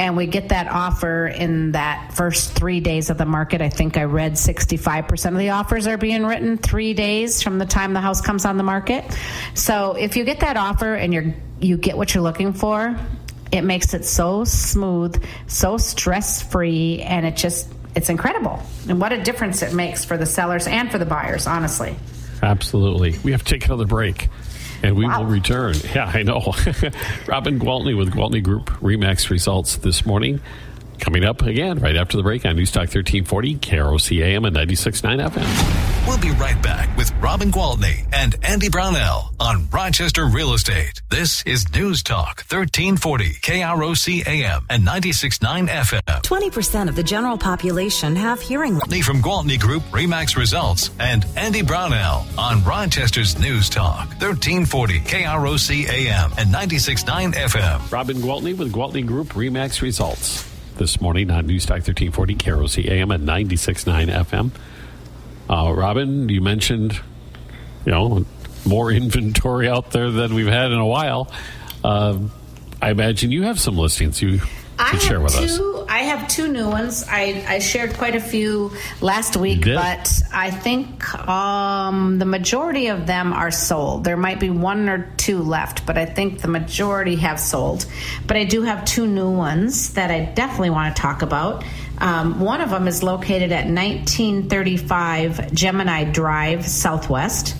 and 0.00 0.16
we 0.16 0.26
get 0.26 0.48
that 0.48 0.66
offer 0.66 1.26
in 1.26 1.72
that 1.72 2.12
first 2.14 2.52
three 2.52 2.80
days 2.80 3.10
of 3.10 3.18
the 3.18 3.26
market. 3.26 3.60
I 3.60 3.68
think 3.68 3.98
I 3.98 4.04
read 4.04 4.32
65% 4.32 5.32
of 5.32 5.36
the 5.36 5.50
offers 5.50 5.86
are 5.86 5.98
being 5.98 6.24
written 6.24 6.56
three 6.56 6.94
days 6.94 7.42
from 7.42 7.58
the 7.58 7.66
time 7.66 7.92
the 7.92 8.00
house 8.00 8.22
comes 8.22 8.46
on 8.46 8.56
the 8.56 8.62
market. 8.62 9.04
So 9.52 9.92
if 9.92 10.16
you 10.16 10.24
get 10.24 10.40
that 10.40 10.56
offer 10.56 10.94
and 10.94 11.12
you're 11.12 11.34
you 11.60 11.76
get 11.76 11.98
what 11.98 12.14
you're 12.14 12.22
looking 12.22 12.54
for, 12.54 12.98
it 13.52 13.60
makes 13.60 13.92
it 13.92 14.06
so 14.06 14.44
smooth, 14.44 15.22
so 15.46 15.76
stress 15.76 16.42
free, 16.42 17.02
and 17.02 17.26
it 17.26 17.36
just 17.36 17.68
it's 17.94 18.08
incredible. 18.08 18.62
And 18.88 19.00
what 19.00 19.12
a 19.12 19.22
difference 19.22 19.62
it 19.62 19.74
makes 19.74 20.04
for 20.04 20.16
the 20.16 20.26
sellers 20.26 20.66
and 20.66 20.90
for 20.90 20.98
the 20.98 21.06
buyers, 21.06 21.46
honestly. 21.46 21.96
Absolutely. 22.42 23.16
We 23.22 23.32
have 23.32 23.44
to 23.44 23.54
take 23.54 23.66
another 23.66 23.86
break. 23.86 24.28
And 24.82 24.96
we 24.96 25.06
wow. 25.06 25.20
will 25.20 25.30
return. 25.30 25.74
Yeah, 25.94 26.10
I 26.12 26.22
know. 26.22 26.40
Robin 27.26 27.58
Gwaltney 27.58 27.96
with 27.96 28.12
Gwaltney 28.12 28.42
Group 28.42 28.70
Remax 28.80 29.28
results 29.28 29.76
this 29.76 30.06
morning. 30.06 30.40
Coming 31.00 31.24
up 31.24 31.40
again 31.42 31.78
right 31.78 31.96
after 31.96 32.18
the 32.18 32.22
break 32.22 32.44
on 32.44 32.56
Newstalk 32.56 32.92
1340, 32.94 33.56
KROC 33.56 34.22
AM 34.22 34.44
and 34.44 34.54
96.9 34.54 35.30
FM. 35.30 36.06
We'll 36.06 36.18
be 36.18 36.30
right 36.32 36.60
back 36.62 36.94
with 36.96 37.10
Robin 37.22 37.50
Gwaltney 37.50 38.06
and 38.12 38.36
Andy 38.42 38.68
Brownell 38.68 39.32
on 39.40 39.66
Rochester 39.70 40.26
Real 40.26 40.52
Estate. 40.52 41.00
This 41.08 41.42
is 41.46 41.64
News 41.74 42.02
Talk 42.02 42.44
1340, 42.50 43.34
KROC 43.40 44.26
AM 44.26 44.66
and 44.68 44.86
96.9 44.86 45.68
FM. 45.68 46.22
20% 46.22 46.88
of 46.90 46.96
the 46.96 47.02
general 47.02 47.38
population 47.38 48.14
have 48.14 48.40
hearing 48.42 48.74
loss. 48.74 48.98
From 49.02 49.22
Gwaltney 49.22 49.58
Group, 49.58 49.82
Remax 49.84 50.36
Results, 50.36 50.90
and 51.00 51.24
Andy 51.34 51.62
Brownell 51.62 52.26
on 52.36 52.62
Rochester's 52.62 53.38
News 53.38 53.70
Talk 53.70 54.08
1340, 54.20 55.00
KROC 55.00 55.88
AM 55.88 56.32
and 56.36 56.52
96.9 56.52 57.32
FM. 57.32 57.90
Robin 57.90 58.18
Gwaltney 58.18 58.56
with 58.56 58.70
Gwaltney 58.70 59.06
Group 59.06 59.28
Remax 59.28 59.80
Results. 59.80 60.49
This 60.76 61.00
morning 61.00 61.30
on 61.30 61.46
Newstalk 61.46 61.86
1340 61.86 62.34
KROC 62.36 62.90
AM 62.90 63.10
at 63.12 63.20
96.9 63.20 64.08
FM. 64.24 64.50
Uh, 65.48 65.72
Robin, 65.72 66.28
you 66.28 66.40
mentioned, 66.40 67.00
you 67.84 67.92
know, 67.92 68.24
more 68.64 68.90
inventory 68.92 69.68
out 69.68 69.90
there 69.90 70.10
than 70.10 70.34
we've 70.34 70.46
had 70.46 70.72
in 70.72 70.78
a 70.78 70.86
while. 70.86 71.30
Uh, 71.82 72.18
I 72.80 72.90
imagine 72.90 73.30
you 73.30 73.42
have 73.42 73.60
some 73.60 73.76
listings 73.76 74.22
you 74.22 74.40
I 74.78 74.90
could 74.90 75.02
share 75.02 75.20
with 75.20 75.34
two, 75.34 75.44
us. 75.44 75.58
I 75.90 76.04
have 76.04 76.28
two 76.28 76.46
new 76.46 76.68
ones. 76.68 77.04
I, 77.08 77.44
I 77.48 77.58
shared 77.58 77.94
quite 77.94 78.14
a 78.14 78.20
few 78.20 78.70
last 79.00 79.36
week, 79.36 79.64
but 79.64 80.22
I 80.32 80.52
think 80.52 81.12
um, 81.28 82.20
the 82.20 82.24
majority 82.24 82.86
of 82.86 83.08
them 83.08 83.32
are 83.32 83.50
sold. 83.50 84.04
There 84.04 84.16
might 84.16 84.38
be 84.38 84.50
one 84.50 84.88
or 84.88 85.12
two 85.16 85.42
left, 85.42 85.84
but 85.86 85.98
I 85.98 86.06
think 86.06 86.42
the 86.42 86.48
majority 86.48 87.16
have 87.16 87.40
sold. 87.40 87.86
But 88.24 88.36
I 88.36 88.44
do 88.44 88.62
have 88.62 88.84
two 88.84 89.08
new 89.08 89.32
ones 89.32 89.94
that 89.94 90.12
I 90.12 90.26
definitely 90.26 90.70
want 90.70 90.94
to 90.94 91.02
talk 91.02 91.22
about. 91.22 91.64
Um, 91.98 92.38
one 92.38 92.60
of 92.60 92.70
them 92.70 92.86
is 92.86 93.02
located 93.02 93.50
at 93.50 93.66
1935 93.66 95.52
Gemini 95.52 96.04
Drive 96.04 96.68
Southwest, 96.68 97.56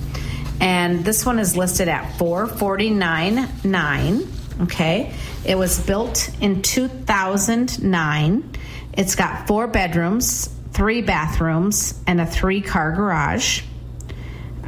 and 0.60 1.04
this 1.04 1.26
one 1.26 1.40
is 1.40 1.56
listed 1.56 1.88
at 1.88 2.16
449.9. 2.16 4.39
Okay. 4.62 5.12
It 5.44 5.56
was 5.56 5.78
built 5.84 6.30
in 6.40 6.62
2009. 6.62 8.50
It's 8.92 9.14
got 9.14 9.46
four 9.46 9.66
bedrooms, 9.68 10.48
three 10.72 11.00
bathrooms, 11.02 11.98
and 12.06 12.20
a 12.20 12.26
three 12.26 12.60
car 12.60 12.92
garage. 12.92 13.62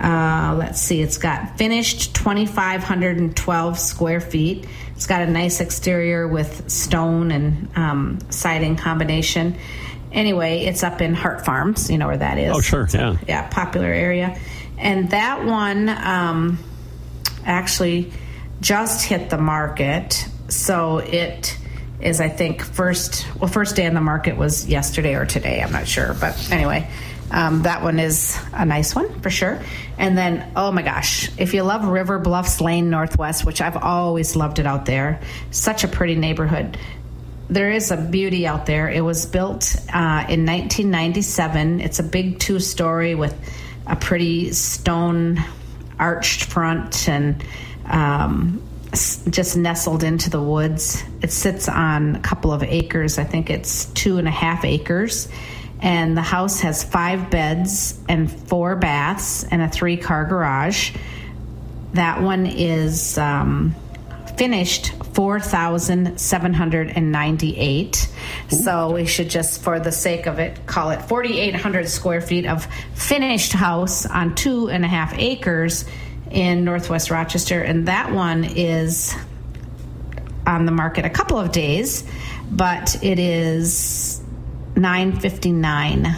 Uh, 0.00 0.56
let's 0.58 0.80
see, 0.80 1.00
it's 1.02 1.18
got 1.18 1.58
finished 1.58 2.14
2,512 2.16 3.78
square 3.78 4.20
feet. 4.20 4.66
It's 4.96 5.06
got 5.06 5.22
a 5.22 5.26
nice 5.26 5.60
exterior 5.60 6.26
with 6.26 6.68
stone 6.70 7.30
and 7.30 7.68
um, 7.76 8.18
siding 8.30 8.76
combination. 8.76 9.56
Anyway, 10.10 10.64
it's 10.64 10.82
up 10.82 11.00
in 11.00 11.14
Hart 11.14 11.44
Farms. 11.44 11.90
You 11.90 11.98
know 11.98 12.06
where 12.08 12.16
that 12.16 12.38
is. 12.38 12.54
Oh, 12.56 12.60
sure, 12.60 12.82
It's 12.84 12.94
a- 12.94 12.98
yeah. 12.98 13.16
yeah, 13.28 13.48
popular 13.48 13.88
area. 13.88 14.38
And 14.78 15.10
that 15.10 15.44
one 15.44 15.88
um, 15.88 16.58
actually 17.44 18.12
just 18.62 19.04
hit 19.04 19.28
the 19.28 19.38
market. 19.38 20.26
So 20.48 20.98
it 20.98 21.58
is, 22.00 22.20
I 22.20 22.28
think, 22.28 22.62
first, 22.62 23.26
well, 23.38 23.50
first 23.50 23.76
day 23.76 23.84
in 23.84 23.94
the 23.94 24.00
market 24.00 24.36
was 24.36 24.66
yesterday 24.66 25.14
or 25.14 25.26
today. 25.26 25.60
I'm 25.60 25.72
not 25.72 25.86
sure. 25.86 26.14
But 26.18 26.50
anyway, 26.50 26.88
um, 27.30 27.62
that 27.62 27.82
one 27.82 27.98
is 27.98 28.38
a 28.52 28.64
nice 28.64 28.94
one 28.94 29.20
for 29.20 29.30
sure. 29.30 29.60
And 29.98 30.16
then, 30.16 30.52
oh 30.56 30.70
my 30.72 30.82
gosh, 30.82 31.30
if 31.38 31.54
you 31.54 31.62
love 31.64 31.84
River 31.84 32.18
Bluffs 32.18 32.60
Lane 32.60 32.88
Northwest, 32.88 33.44
which 33.44 33.60
I've 33.60 33.76
always 33.76 34.36
loved 34.36 34.58
it 34.58 34.66
out 34.66 34.86
there, 34.86 35.20
such 35.50 35.84
a 35.84 35.88
pretty 35.88 36.14
neighborhood 36.14 36.78
there 37.50 37.70
is 37.70 37.90
a 37.90 37.98
beauty 37.98 38.46
out 38.46 38.64
there. 38.64 38.88
It 38.88 39.02
was 39.02 39.26
built 39.26 39.76
uh, 39.92 40.24
in 40.28 40.46
1997. 40.46 41.80
It's 41.80 41.98
a 41.98 42.02
big 42.02 42.38
two 42.38 42.58
story 42.58 43.14
with 43.14 43.34
a 43.86 43.94
pretty 43.94 44.52
stone 44.52 45.42
arched 45.98 46.44
front 46.44 47.08
and 47.10 47.44
um, 47.86 48.62
just 48.92 49.56
nestled 49.56 50.02
into 50.02 50.30
the 50.30 50.42
woods. 50.42 51.02
It 51.22 51.32
sits 51.32 51.68
on 51.68 52.16
a 52.16 52.20
couple 52.20 52.52
of 52.52 52.62
acres. 52.62 53.18
I 53.18 53.24
think 53.24 53.50
it's 53.50 53.86
two 53.86 54.18
and 54.18 54.28
a 54.28 54.32
half 54.32 54.64
acres. 54.64 55.28
And 55.80 56.16
the 56.16 56.22
house 56.22 56.60
has 56.60 56.84
five 56.84 57.30
beds 57.30 57.98
and 58.08 58.30
four 58.30 58.76
baths 58.76 59.44
and 59.44 59.62
a 59.62 59.68
three 59.68 59.96
car 59.96 60.24
garage. 60.24 60.92
That 61.94 62.22
one 62.22 62.46
is 62.46 63.18
um, 63.18 63.74
finished 64.36 64.92
4,798. 65.14 68.08
So 68.48 68.92
we 68.92 69.06
should 69.06 69.28
just, 69.28 69.62
for 69.62 69.80
the 69.80 69.92
sake 69.92 70.26
of 70.26 70.38
it, 70.38 70.66
call 70.66 70.90
it 70.90 71.02
4,800 71.02 71.88
square 71.88 72.20
feet 72.20 72.46
of 72.46 72.66
finished 72.94 73.52
house 73.52 74.06
on 74.06 74.34
two 74.34 74.68
and 74.68 74.84
a 74.84 74.88
half 74.88 75.16
acres 75.18 75.84
in 76.32 76.64
Northwest 76.64 77.10
Rochester. 77.10 77.60
And 77.60 77.88
that 77.88 78.12
one 78.12 78.44
is 78.44 79.14
on 80.46 80.66
the 80.66 80.72
market 80.72 81.04
a 81.04 81.10
couple 81.10 81.38
of 81.38 81.52
days, 81.52 82.04
but 82.50 83.02
it 83.02 83.18
is 83.18 84.20
959. 84.76 86.16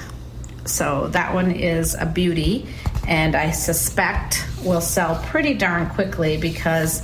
So 0.64 1.09
that 1.09 1.35
one 1.35 1.50
is 1.50 1.94
a 1.94 2.07
beauty, 2.07 2.66
and 3.07 3.35
I 3.35 3.50
suspect 3.50 4.46
will 4.64 4.81
sell 4.81 5.22
pretty 5.27 5.55
darn 5.55 5.90
quickly 5.90 6.38
because 6.38 7.03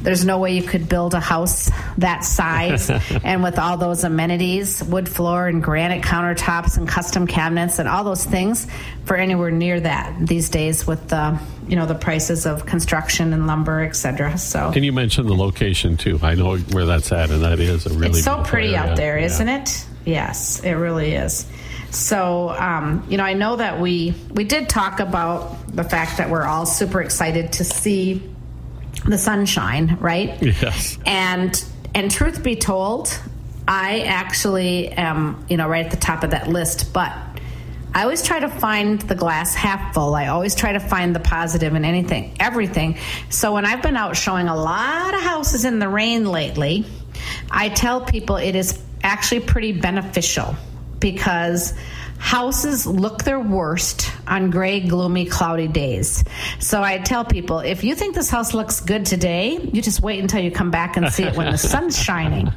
there's 0.00 0.24
no 0.24 0.38
way 0.38 0.54
you 0.54 0.62
could 0.62 0.88
build 0.88 1.14
a 1.14 1.20
house 1.20 1.70
that 1.98 2.24
size 2.24 2.90
and 3.24 3.42
with 3.42 3.58
all 3.58 3.76
those 3.76 4.02
amenities 4.02 4.82
wood 4.82 5.08
floor 5.08 5.46
and 5.46 5.62
granite 5.62 6.02
countertops 6.02 6.76
and 6.76 6.88
custom 6.88 7.26
cabinets 7.26 7.78
and 7.78 7.88
all 7.88 8.02
those 8.02 8.24
things 8.24 8.66
for 9.04 9.16
anywhere 9.16 9.50
near 9.50 9.78
that 9.78 10.14
these 10.26 10.48
days 10.48 10.86
with 10.86 11.08
the 11.08 11.38
you 11.68 11.76
know 11.76 11.86
the 11.86 11.94
prices 11.94 12.44
of 12.46 12.66
construction 12.66 13.32
and 13.32 13.46
lumber 13.46 13.82
etc 13.82 14.36
so 14.38 14.72
And 14.74 14.84
you 14.84 14.92
mentioned 14.92 15.28
the 15.28 15.34
location 15.34 15.96
too. 15.96 16.18
I 16.22 16.34
know 16.34 16.56
where 16.58 16.86
that's 16.86 17.12
at, 17.12 17.30
and 17.30 17.42
that 17.42 17.60
is 17.60 17.86
a 17.86 17.90
really 17.90 18.10
it's 18.18 18.24
so 18.24 18.42
pretty 18.42 18.74
area. 18.74 18.90
out 18.90 18.96
there, 18.96 19.18
Yeah. 19.18 19.44
not 19.44 19.68
it? 19.68 19.86
Yes, 20.04 20.60
it 20.60 20.72
really 20.72 21.12
is. 21.14 21.46
So, 21.90 22.48
um, 22.58 23.04
you 23.08 23.16
know, 23.18 23.24
I 23.24 23.34
know 23.34 23.56
that 23.56 23.80
we 23.80 24.14
we 24.32 24.44
did 24.44 24.68
talk 24.68 24.98
about 24.98 25.56
the 25.76 25.84
fact 25.84 26.16
that 26.18 26.30
we're 26.30 26.44
all 26.44 26.66
super 26.66 27.00
excited 27.02 27.52
to 27.54 27.64
see 27.64 28.22
the 29.06 29.18
sunshine, 29.18 29.98
right? 30.00 30.40
Yes. 30.42 30.98
And 31.06 31.62
and 31.94 32.10
truth 32.10 32.42
be 32.42 32.56
told, 32.56 33.16
I 33.68 34.00
actually 34.00 34.88
am, 34.88 35.44
you 35.48 35.56
know, 35.58 35.68
right 35.68 35.84
at 35.84 35.90
the 35.90 35.98
top 35.98 36.24
of 36.24 36.30
that 36.30 36.48
list, 36.48 36.92
but 36.92 37.12
I 37.94 38.02
always 38.04 38.22
try 38.22 38.40
to 38.40 38.48
find 38.48 39.00
the 39.02 39.14
glass 39.14 39.54
half 39.54 39.92
full. 39.92 40.14
I 40.14 40.28
always 40.28 40.54
try 40.54 40.72
to 40.72 40.80
find 40.80 41.14
the 41.14 41.20
positive 41.20 41.74
in 41.74 41.84
anything, 41.84 42.36
everything. 42.40 42.96
So 43.28 43.52
when 43.52 43.66
I've 43.66 43.82
been 43.82 43.96
out 43.96 44.16
showing 44.16 44.48
a 44.48 44.56
lot 44.56 45.14
of 45.14 45.20
houses 45.20 45.66
in 45.66 45.78
the 45.78 45.88
rain 45.88 46.24
lately, 46.24 46.86
I 47.50 47.68
tell 47.68 48.00
people 48.00 48.36
it 48.36 48.56
is 48.56 48.82
actually 49.02 49.40
pretty 49.40 49.72
beneficial 49.72 50.56
because 51.00 51.74
houses 52.22 52.86
look 52.86 53.24
their 53.24 53.40
worst 53.40 54.10
on 54.28 54.48
gray, 54.48 54.78
gloomy, 54.78 55.26
cloudy 55.26 55.66
days. 55.66 56.22
So 56.60 56.80
I 56.80 56.98
tell 56.98 57.24
people 57.24 57.58
if 57.58 57.82
you 57.82 57.96
think 57.96 58.14
this 58.14 58.30
house 58.30 58.54
looks 58.54 58.80
good 58.80 59.04
today, 59.04 59.58
you 59.72 59.82
just 59.82 60.00
wait 60.00 60.20
until 60.20 60.40
you 60.40 60.52
come 60.52 60.70
back 60.70 60.96
and 60.96 61.12
see 61.12 61.24
it 61.24 61.36
when 61.36 61.50
the 61.50 61.58
sun's 61.72 62.00
shining. 62.00 62.50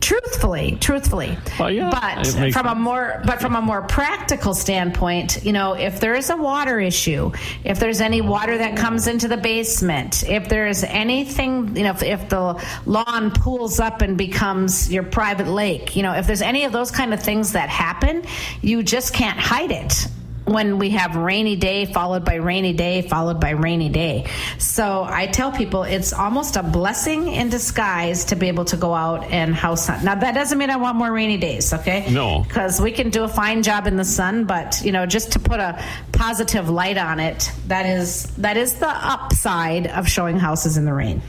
Truthfully, 0.00 0.76
truthfully. 0.80 1.36
Well, 1.58 1.70
yeah, 1.70 1.90
but 1.90 2.52
from 2.52 2.66
a 2.66 2.74
more 2.74 3.22
but 3.24 3.40
from 3.40 3.56
a 3.56 3.62
more 3.62 3.82
practical 3.82 4.54
standpoint, 4.54 5.42
you 5.42 5.52
know, 5.52 5.72
if 5.72 5.98
there 5.98 6.14
is 6.14 6.28
a 6.28 6.36
water 6.36 6.78
issue, 6.78 7.32
if 7.64 7.80
there's 7.80 8.02
any 8.02 8.20
water 8.20 8.58
that 8.58 8.76
comes 8.76 9.08
into 9.08 9.28
the 9.28 9.38
basement, 9.38 10.24
if 10.28 10.48
there's 10.50 10.84
anything, 10.84 11.74
you 11.74 11.84
know, 11.84 11.90
if, 11.90 12.02
if 12.02 12.28
the 12.28 12.62
lawn 12.84 13.30
pools 13.30 13.80
up 13.80 14.02
and 14.02 14.18
becomes 14.18 14.92
your 14.92 15.02
private 15.02 15.48
lake, 15.48 15.96
you 15.96 16.02
know, 16.02 16.12
if 16.12 16.26
there's 16.26 16.42
any 16.42 16.64
of 16.64 16.72
those 16.72 16.90
kind 16.90 17.14
of 17.14 17.20
things 17.20 17.52
that 17.52 17.70
happen, 17.70 18.22
you 18.60 18.82
just 18.82 19.05
can't 19.10 19.38
hide 19.38 19.70
it 19.70 20.08
when 20.46 20.78
we 20.78 20.90
have 20.90 21.16
rainy 21.16 21.56
day 21.56 21.86
followed 21.86 22.24
by 22.24 22.34
rainy 22.34 22.72
day 22.72 23.02
followed 23.02 23.40
by 23.40 23.50
rainy 23.50 23.88
day. 23.88 24.26
So 24.58 25.04
I 25.04 25.26
tell 25.26 25.50
people 25.50 25.82
it's 25.82 26.12
almost 26.12 26.56
a 26.56 26.62
blessing 26.62 27.28
in 27.28 27.48
disguise 27.48 28.26
to 28.26 28.36
be 28.36 28.48
able 28.48 28.64
to 28.66 28.76
go 28.76 28.94
out 28.94 29.24
and 29.24 29.54
house 29.54 29.88
hunt. 29.88 30.04
Now 30.04 30.14
that 30.14 30.34
doesn't 30.34 30.56
mean 30.56 30.70
I 30.70 30.76
want 30.76 30.96
more 30.96 31.10
rainy 31.10 31.36
days, 31.36 31.72
okay? 31.72 32.06
No. 32.10 32.44
Because 32.46 32.80
we 32.80 32.92
can 32.92 33.10
do 33.10 33.24
a 33.24 33.28
fine 33.28 33.62
job 33.64 33.86
in 33.86 33.96
the 33.96 34.04
sun, 34.04 34.44
but 34.44 34.80
you 34.84 34.92
know, 34.92 35.04
just 35.04 35.32
to 35.32 35.40
put 35.40 35.58
a 35.58 35.82
positive 36.12 36.70
light 36.70 36.96
on 36.96 37.18
it, 37.18 37.50
that 37.66 37.86
is 37.86 38.24
that 38.36 38.56
is 38.56 38.74
the 38.76 38.88
upside 38.88 39.88
of 39.88 40.08
showing 40.08 40.38
houses 40.38 40.76
in 40.76 40.84
the 40.84 40.94
rain. 40.94 41.22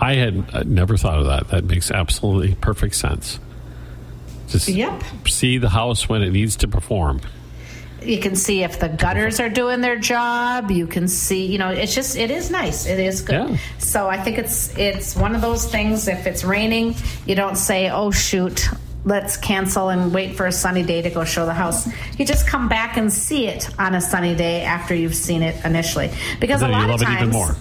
I 0.00 0.14
had 0.14 0.66
never 0.66 0.96
thought 0.96 1.18
of 1.18 1.26
that. 1.26 1.48
That 1.48 1.64
makes 1.64 1.90
absolutely 1.90 2.54
perfect 2.56 2.96
sense. 2.96 3.38
Just 4.50 4.68
Yep. 4.68 5.02
see 5.28 5.58
the 5.58 5.68
house 5.70 6.08
when 6.08 6.22
it 6.22 6.30
needs 6.30 6.56
to 6.56 6.68
perform. 6.68 7.20
you 8.02 8.18
can 8.18 8.34
see 8.34 8.62
if 8.62 8.80
the 8.80 8.88
gutters 8.88 9.40
are 9.40 9.50
doing 9.50 9.82
their 9.82 9.98
job 9.98 10.70
you 10.70 10.86
can 10.86 11.06
see 11.06 11.44
you 11.44 11.58
know 11.58 11.68
it's 11.68 11.94
just 11.94 12.16
it 12.16 12.30
is 12.30 12.50
nice 12.50 12.86
it 12.86 12.98
is 12.98 13.20
good 13.20 13.34
Yeah. 13.50 13.56
so 13.76 14.08
i 14.08 14.16
think 14.16 14.38
it's 14.38 14.74
it's 14.78 15.14
one 15.14 15.34
of 15.34 15.42
those 15.42 15.66
things 15.70 16.08
if 16.08 16.26
it's 16.26 16.42
raining 16.42 16.94
you 17.26 17.34
don't 17.34 17.56
say 17.58 17.90
oh 17.90 18.10
shoot 18.10 18.66
let's 19.04 19.36
cancel 19.36 19.90
and 19.90 20.14
wait 20.14 20.34
for 20.34 20.46
a 20.46 20.52
sunny 20.52 20.82
day 20.82 21.02
to 21.02 21.10
go 21.10 21.24
show 21.24 21.44
the 21.44 21.52
house 21.52 21.86
you 22.18 22.24
just 22.24 22.46
come 22.46 22.68
back 22.70 22.96
and 22.96 23.12
see 23.12 23.46
it 23.46 23.68
on 23.78 23.94
a 23.94 24.00
sunny 24.00 24.34
day 24.34 24.62
after 24.62 24.94
you've 24.94 25.14
seen 25.14 25.42
it 25.42 25.62
initially 25.66 26.08
because 26.40 26.60
Then 26.62 26.70
a 26.70 26.72
lot 26.72 26.88
love 26.88 26.94
of 26.96 27.02
it 27.02 27.04
times 27.04 27.20
even 27.20 27.32
more. 27.34 27.54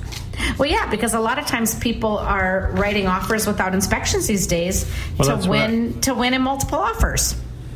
Well, 0.58 0.70
yeah, 0.70 0.90
because 0.90 1.14
a 1.14 1.20
lot 1.20 1.40
of 1.40 1.46
times 1.46 1.76
people 1.76 2.18
are 2.18 2.72
writing 2.74 3.08
offers 3.08 3.48
without 3.48 3.74
inspections 3.74 4.28
these 4.28 4.48
days 4.48 4.90
Well, 5.18 5.42
to 5.42 5.50
win 5.50 6.02
to 6.02 6.14
win 6.14 6.34
in 6.34 6.42
multiple 6.42 6.80
offers. 6.80 7.36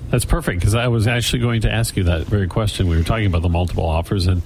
That's 0.09 0.25
perfect 0.25 0.59
because 0.59 0.75
I 0.75 0.89
was 0.89 1.07
actually 1.07 1.39
going 1.39 1.61
to 1.61 1.71
ask 1.71 1.97
you 1.97 2.03
that 2.03 2.27
very 2.27 2.47
question. 2.47 2.87
We 2.87 2.97
were 2.97 3.03
talking 3.03 3.25
about 3.25 3.41
the 3.41 3.49
multiple 3.49 3.85
offers 3.85 4.27
and 4.27 4.43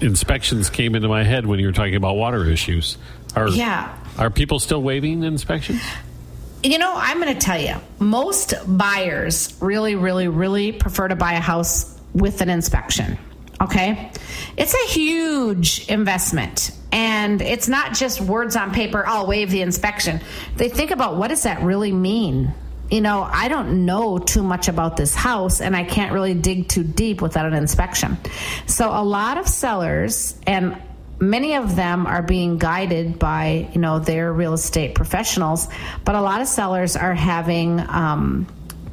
inspections 0.00 0.70
came 0.70 0.94
into 0.94 1.08
my 1.08 1.22
head 1.22 1.46
when 1.46 1.58
you 1.58 1.66
were 1.66 1.72
talking 1.72 1.96
about 1.96 2.16
water 2.16 2.44
issues. 2.48 2.96
Are, 3.34 3.48
Yeah. 3.48 3.94
Are 4.18 4.30
people 4.30 4.58
still 4.58 4.82
waiving 4.82 5.22
inspections? 5.22 5.82
You 6.62 6.78
know, 6.78 6.94
I'm 6.96 7.20
going 7.20 7.32
to 7.32 7.38
tell 7.38 7.60
you, 7.60 7.76
most 7.98 8.54
buyers 8.66 9.54
really, 9.60 9.94
really, 9.94 10.28
really 10.28 10.72
prefer 10.72 11.08
to 11.08 11.14
buy 11.16 11.34
a 11.34 11.40
house 11.40 11.98
with 12.14 12.40
an 12.40 12.48
inspection. 12.48 13.18
Okay? 13.60 14.10
It's 14.56 14.74
a 14.74 14.86
huge 14.92 15.86
investment. 15.88 16.72
And 16.96 17.42
it's 17.42 17.68
not 17.68 17.92
just 17.92 18.22
words 18.22 18.56
on 18.56 18.72
paper, 18.72 19.06
I'll 19.06 19.26
waive 19.26 19.50
the 19.50 19.60
inspection. 19.60 20.18
They 20.56 20.70
think 20.70 20.92
about 20.92 21.18
what 21.18 21.28
does 21.28 21.42
that 21.42 21.60
really 21.60 21.92
mean? 21.92 22.54
You 22.90 23.02
know, 23.02 23.22
I 23.22 23.48
don't 23.48 23.84
know 23.84 24.16
too 24.16 24.42
much 24.42 24.68
about 24.68 24.96
this 24.96 25.14
house 25.14 25.60
and 25.60 25.76
I 25.76 25.84
can't 25.84 26.14
really 26.14 26.32
dig 26.32 26.68
too 26.68 26.82
deep 26.82 27.20
without 27.20 27.44
an 27.44 27.52
inspection. 27.52 28.16
So 28.64 28.88
a 28.88 29.04
lot 29.04 29.36
of 29.36 29.46
sellers 29.46 30.40
and 30.46 30.80
many 31.20 31.56
of 31.56 31.76
them 31.76 32.06
are 32.06 32.22
being 32.22 32.56
guided 32.56 33.18
by 33.18 33.68
you 33.74 33.80
know 33.80 33.98
their 33.98 34.32
real 34.32 34.52
estate 34.52 34.94
professionals 34.94 35.66
but 36.04 36.14
a 36.14 36.20
lot 36.20 36.42
of 36.42 36.46
sellers 36.46 36.94
are 36.94 37.14
having 37.14 37.80
um, 37.80 38.46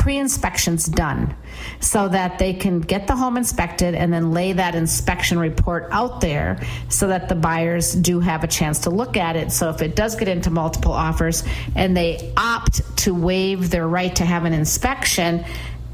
pre-inspections 0.04 0.86
done 0.86 1.34
so 1.80 2.10
that 2.10 2.38
they 2.38 2.54
can 2.54 2.82
get 2.82 3.08
the 3.08 3.16
home 3.16 3.38
inspected 3.38 3.96
and 3.96 4.12
then 4.12 4.34
lay 4.34 4.52
that 4.52 4.76
inspection 4.76 5.40
report 5.40 5.88
out 5.92 6.20
there 6.20 6.60
so 6.90 7.08
that 7.08 7.30
the 7.30 7.36
buyers 7.36 7.94
do 7.94 8.20
have 8.20 8.44
a 8.44 8.48
chance 8.48 8.80
to 8.80 8.90
look 8.90 9.16
at 9.16 9.38
it 9.38 9.50
so 9.50 9.70
if 9.70 9.82
it 9.82 9.96
does 9.96 10.18
get 10.18 10.28
into 10.28 10.50
multiple 10.50 10.92
offers 10.92 11.42
and 11.78 11.96
they 11.96 12.34
opt 12.36 12.82
to 12.98 13.16
waive 13.16 13.70
their 13.70 13.88
right 13.88 14.18
to 14.18 14.26
have 14.26 14.44
an 14.44 14.52
inspection 14.52 15.46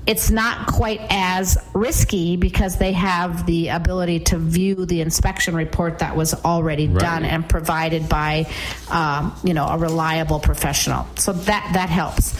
it's 0.07 0.31
not 0.31 0.65
quite 0.65 1.01
as 1.11 1.55
risky 1.75 2.35
because 2.35 2.77
they 2.79 2.93
have 2.93 3.45
the 3.45 3.67
ability 3.67 4.19
to 4.21 4.39
view 4.39 4.87
the 4.87 5.01
inspection 5.01 5.53
report 5.55 5.99
that 5.99 6.15
was 6.15 6.33
already 6.33 6.87
Right. 6.87 6.99
done 6.99 7.25
and 7.25 7.47
provided 7.47 8.09
by, 8.09 8.47
um, 8.89 9.35
you 9.43 9.53
know, 9.53 9.67
a 9.67 9.77
reliable 9.77 10.39
professional. 10.39 11.05
So 11.15 11.31
that 11.33 11.69
that 11.73 11.89
helps. 11.89 12.33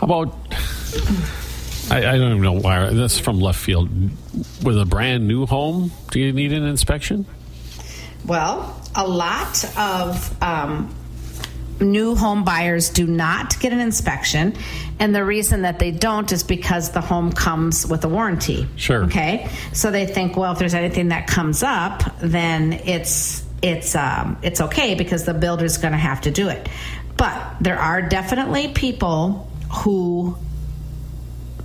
How 0.00 0.06
about? 0.06 0.34
I, 1.90 1.98
I 1.98 2.16
don't 2.16 2.30
even 2.30 2.40
know 2.40 2.52
why. 2.52 2.88
That's 2.90 3.18
from 3.18 3.38
left 3.38 3.58
field. 3.58 3.90
With 4.64 4.78
a 4.78 4.86
brand 4.86 5.28
new 5.28 5.44
home, 5.44 5.92
do 6.10 6.20
you 6.20 6.32
need 6.32 6.54
an 6.54 6.64
inspection? 6.64 7.26
Well, 8.24 8.80
a 8.94 9.06
lot 9.06 9.62
of 9.76 10.42
um, 10.42 10.94
new 11.80 12.14
home 12.14 12.44
buyers 12.44 12.88
do 12.88 13.06
not 13.06 13.60
get 13.60 13.74
an 13.74 13.80
inspection, 13.80 14.54
and 14.98 15.14
the 15.14 15.22
reason 15.22 15.62
that 15.62 15.78
they 15.78 15.90
don't 15.90 16.32
is 16.32 16.44
because 16.44 16.92
the 16.92 17.02
home 17.02 17.30
comes 17.30 17.86
with 17.86 18.02
a 18.04 18.08
warranty. 18.08 18.66
Sure. 18.76 19.04
Okay, 19.04 19.50
so 19.74 19.90
they 19.90 20.06
think, 20.06 20.34
well, 20.34 20.52
if 20.52 20.58
there's 20.58 20.74
anything 20.74 21.08
that 21.08 21.26
comes 21.26 21.62
up, 21.62 22.02
then 22.20 22.72
it's 22.72 23.44
it's 23.60 23.94
um, 23.94 24.38
it's 24.42 24.62
okay 24.62 24.94
because 24.94 25.24
the 25.24 25.34
builder's 25.34 25.76
going 25.76 25.92
to 25.92 25.98
have 25.98 26.22
to 26.22 26.30
do 26.30 26.48
it. 26.48 26.70
But 27.18 27.56
there 27.60 27.78
are 27.78 28.00
definitely 28.00 28.68
people 28.68 29.49
who 29.70 30.36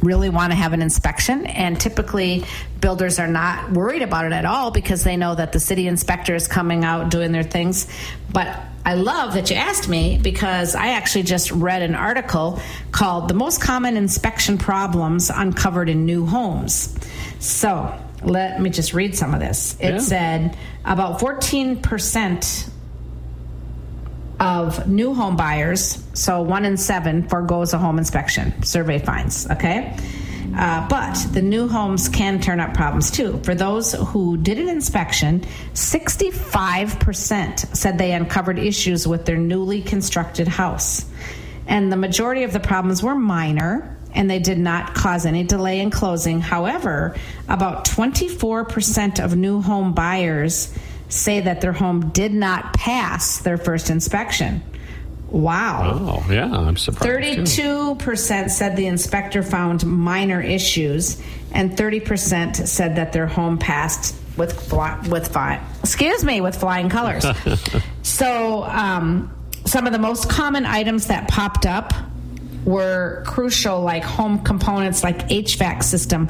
really 0.01 0.29
want 0.29 0.51
to 0.51 0.55
have 0.55 0.73
an 0.73 0.81
inspection 0.81 1.45
and 1.47 1.79
typically 1.81 2.43
builders 2.79 3.17
are 3.17 3.27
not 3.27 3.71
worried 3.71 4.03
about 4.03 4.25
it 4.25 4.33
at 4.33 4.45
all 4.45 4.69
because 4.69 5.03
they 5.03 5.17
know 5.17 5.33
that 5.33 5.51
the 5.51 5.59
city 5.59 5.87
inspector 5.87 6.35
is 6.35 6.47
coming 6.47 6.83
out 6.85 7.09
doing 7.09 7.31
their 7.31 7.43
things. 7.43 7.87
But 8.31 8.55
i 8.87 8.93
love 8.93 9.33
that 9.33 9.49
you 9.49 9.55
asked 9.55 9.89
me 9.89 10.19
because 10.21 10.75
i 10.75 10.89
actually 10.89 11.23
just 11.23 11.49
read 11.49 11.81
an 11.81 11.95
article 11.95 12.59
called 12.91 13.27
the 13.27 13.33
most 13.33 13.59
common 13.59 13.97
inspection 13.97 14.59
problems 14.59 15.31
uncovered 15.31 15.89
in 15.89 16.05
new 16.05 16.25
homes. 16.27 16.95
So 17.39 17.91
let 18.21 18.61
me 18.61 18.69
just 18.69 18.93
read 18.93 19.15
some 19.15 19.33
of 19.33 19.39
this. 19.39 19.75
It 19.79 19.93
Yeah. 19.95 19.99
said 19.99 20.57
about 20.83 21.19
14% 21.19 22.69
of 24.39 24.87
new 24.87 25.13
home 25.13 25.35
buyers, 25.35 26.03
so 26.13 26.41
one 26.41 26.65
in 26.65 26.77
seven 26.77 27.27
foregoes 27.27 27.73
a 27.73 27.77
home 27.77 27.97
inspection, 27.97 28.63
survey 28.63 28.99
finds, 28.99 29.49
okay? 29.49 29.97
Uh, 30.57 30.87
but 30.87 31.15
the 31.33 31.41
new 31.41 31.67
homes 31.67 32.07
can 32.07 32.39
turn 32.39 32.59
up 32.59 32.73
problems 32.73 33.11
too. 33.11 33.39
For 33.43 33.55
those 33.55 33.93
who 33.93 34.37
did 34.37 34.57
an 34.57 34.69
inspection, 34.69 35.41
65% 35.73 37.75
said 37.75 37.97
they 37.97 38.13
uncovered 38.13 38.59
issues 38.59 39.07
with 39.07 39.25
their 39.25 39.37
newly 39.37 39.81
constructed 39.81 40.47
house. 40.47 41.05
And 41.67 41.91
the 41.91 41.97
majority 41.97 42.43
of 42.43 42.53
the 42.53 42.59
problems 42.59 43.01
were 43.03 43.15
minor 43.15 43.97
and 44.13 44.29
they 44.29 44.39
did 44.39 44.57
not 44.57 44.95
cause 44.95 45.25
any 45.25 45.43
delay 45.43 45.81
in 45.81 45.91
closing. 45.91 46.39
However, 46.39 47.17
about 47.49 47.83
24% 47.85 49.23
of 49.23 49.35
new 49.35 49.61
home 49.61 49.93
buyers 49.93 50.73
say 51.15 51.39
that 51.41 51.61
their 51.61 51.73
home 51.73 52.09
did 52.09 52.33
not 52.33 52.73
pass 52.73 53.39
their 53.39 53.57
first 53.57 53.89
inspection. 53.89 54.61
Wow. 55.29 56.23
Oh, 56.27 56.31
yeah, 56.31 56.51
I'm 56.51 56.77
surprised. 56.77 57.55
32% 57.55 58.49
said 58.49 58.75
the 58.77 58.87
inspector 58.87 59.43
found 59.43 59.85
minor 59.85 60.41
issues, 60.41 61.21
and 61.51 61.71
30% 61.71 62.67
said 62.67 62.95
that 62.97 63.11
their 63.11 63.27
home 63.27 63.57
passed 63.57 64.15
with 64.37 64.59
fly, 64.69 64.99
with 65.09 65.31
fly, 65.31 65.61
excuse 65.79 66.23
me 66.23 66.41
with 66.41 66.55
flying 66.55 66.89
colors. 66.89 67.25
so, 68.03 68.63
um, 68.65 69.31
some 69.65 69.87
of 69.87 69.93
the 69.93 69.99
most 69.99 70.29
common 70.29 70.65
items 70.65 71.07
that 71.07 71.27
popped 71.27 71.65
up 71.65 71.93
were 72.65 73.23
crucial, 73.25 73.81
like 73.81 74.03
home 74.03 74.39
components, 74.39 75.03
like 75.03 75.29
HVAC 75.29 75.83
system. 75.83 76.29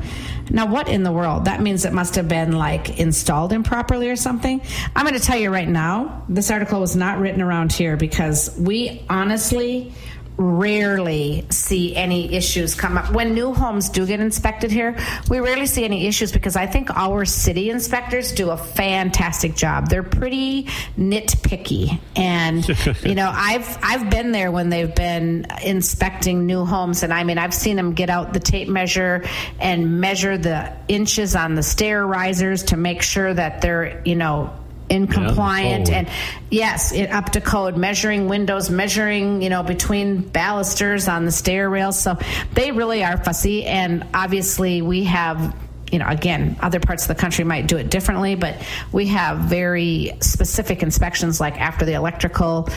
Now, 0.49 0.67
what 0.67 0.89
in 0.89 1.03
the 1.03 1.11
world? 1.11 1.45
That 1.45 1.61
means 1.61 1.85
it 1.85 1.93
must 1.93 2.15
have 2.15 2.27
been 2.27 2.51
like 2.51 2.99
installed 2.99 3.53
improperly 3.53 4.09
or 4.09 4.15
something. 4.15 4.61
I'm 4.95 5.05
going 5.05 5.19
to 5.19 5.25
tell 5.25 5.37
you 5.37 5.49
right 5.49 5.67
now, 5.67 6.23
this 6.29 6.51
article 6.51 6.79
was 6.79 6.95
not 6.95 7.19
written 7.19 7.41
around 7.41 7.71
here 7.71 7.97
because 7.97 8.55
we 8.57 9.03
honestly 9.09 9.93
rarely 10.37 11.45
see 11.49 11.95
any 11.95 12.33
issues 12.33 12.75
come 12.75 12.97
up. 12.97 13.11
When 13.11 13.33
new 13.33 13.53
homes 13.53 13.89
do 13.89 14.05
get 14.05 14.19
inspected 14.19 14.71
here, 14.71 14.97
we 15.29 15.39
rarely 15.39 15.65
see 15.65 15.85
any 15.85 16.07
issues 16.07 16.31
because 16.31 16.55
I 16.55 16.67
think 16.67 16.89
our 16.91 17.25
city 17.25 17.69
inspectors 17.69 18.31
do 18.31 18.49
a 18.49 18.57
fantastic 18.57 19.55
job. 19.55 19.89
They're 19.89 20.03
pretty 20.03 20.63
nitpicky 20.97 21.99
and 22.15 22.67
you 23.03 23.15
know, 23.15 23.31
I've 23.33 23.77
I've 23.81 24.09
been 24.09 24.31
there 24.31 24.51
when 24.51 24.69
they've 24.69 24.93
been 24.93 25.47
inspecting 25.63 26.45
new 26.45 26.65
homes 26.65 27.03
and 27.03 27.13
I 27.13 27.23
mean, 27.23 27.37
I've 27.37 27.53
seen 27.53 27.75
them 27.75 27.93
get 27.93 28.09
out 28.09 28.33
the 28.33 28.39
tape 28.39 28.67
measure 28.67 29.23
and 29.59 30.01
measure 30.01 30.37
the 30.37 30.73
inches 30.87 31.35
on 31.35 31.55
the 31.55 31.63
stair 31.63 32.05
risers 32.05 32.63
to 32.63 32.77
make 32.77 33.01
sure 33.01 33.33
that 33.33 33.61
they're, 33.61 34.01
you 34.05 34.15
know, 34.15 34.53
in 34.89 35.07
compliant 35.07 35.87
code. 35.87 35.95
and 35.95 36.09
yes 36.51 36.91
it 36.91 37.09
up 37.11 37.31
to 37.31 37.41
code 37.41 37.75
measuring 37.75 38.27
windows 38.27 38.69
measuring 38.69 39.41
you 39.41 39.49
know 39.49 39.63
between 39.63 40.21
balusters 40.21 41.07
on 41.07 41.25
the 41.25 41.31
stair 41.31 41.69
rails 41.69 41.99
so 41.99 42.17
they 42.53 42.71
really 42.71 43.03
are 43.03 43.17
fussy 43.17 43.65
and 43.65 44.05
obviously 44.13 44.81
we 44.81 45.03
have 45.03 45.55
you 45.91 45.99
know 45.99 46.07
again 46.07 46.55
other 46.61 46.79
parts 46.79 47.03
of 47.03 47.07
the 47.07 47.15
country 47.15 47.43
might 47.43 47.67
do 47.67 47.77
it 47.77 47.89
differently 47.89 48.35
but 48.35 48.55
we 48.91 49.07
have 49.07 49.39
very 49.39 50.11
specific 50.19 50.83
inspections 50.83 51.39
like 51.39 51.59
after 51.59 51.85
the 51.85 51.93
electrical 51.93 52.69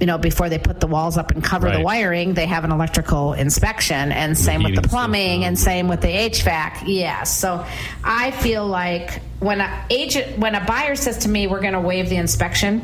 you 0.00 0.06
know 0.06 0.16
before 0.18 0.48
they 0.48 0.58
put 0.58 0.80
the 0.80 0.86
walls 0.86 1.16
up 1.18 1.30
and 1.30 1.44
cover 1.44 1.70
the 1.70 1.80
wiring 1.80 2.32
they 2.34 2.46
have 2.46 2.64
an 2.64 2.72
electrical 2.72 3.34
inspection 3.34 4.10
and 4.12 4.36
same 4.36 4.62
with 4.62 4.74
the 4.74 4.82
plumbing 4.88 5.40
system. 5.42 5.48
and 5.48 5.58
same 5.58 5.88
with 5.88 6.00
the 6.00 6.08
HVAC. 6.08 6.84
Yeah. 6.86 7.22
So 7.24 7.64
I 8.02 8.30
feel 8.30 8.66
like 8.66 9.20
when 9.40 9.60
a 9.60 9.84
agent 9.90 10.38
when 10.38 10.54
a 10.54 10.64
buyer 10.64 10.96
says 10.96 11.18
to 11.18 11.28
me 11.28 11.46
we're 11.46 11.60
going 11.60 11.74
to 11.74 11.80
waive 11.80 12.08
the 12.08 12.16
inspection, 12.16 12.82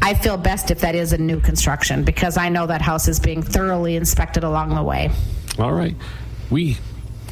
I 0.00 0.14
feel 0.14 0.36
best 0.36 0.70
if 0.70 0.80
that 0.82 0.94
is 0.94 1.12
a 1.12 1.18
new 1.18 1.40
construction 1.40 2.04
because 2.04 2.36
I 2.36 2.48
know 2.50 2.66
that 2.66 2.82
house 2.82 3.08
is 3.08 3.18
being 3.18 3.42
thoroughly 3.42 3.96
inspected 3.96 4.44
along 4.44 4.74
the 4.74 4.82
way. 4.82 5.10
All 5.58 5.72
right. 5.72 5.96
We 6.50 6.76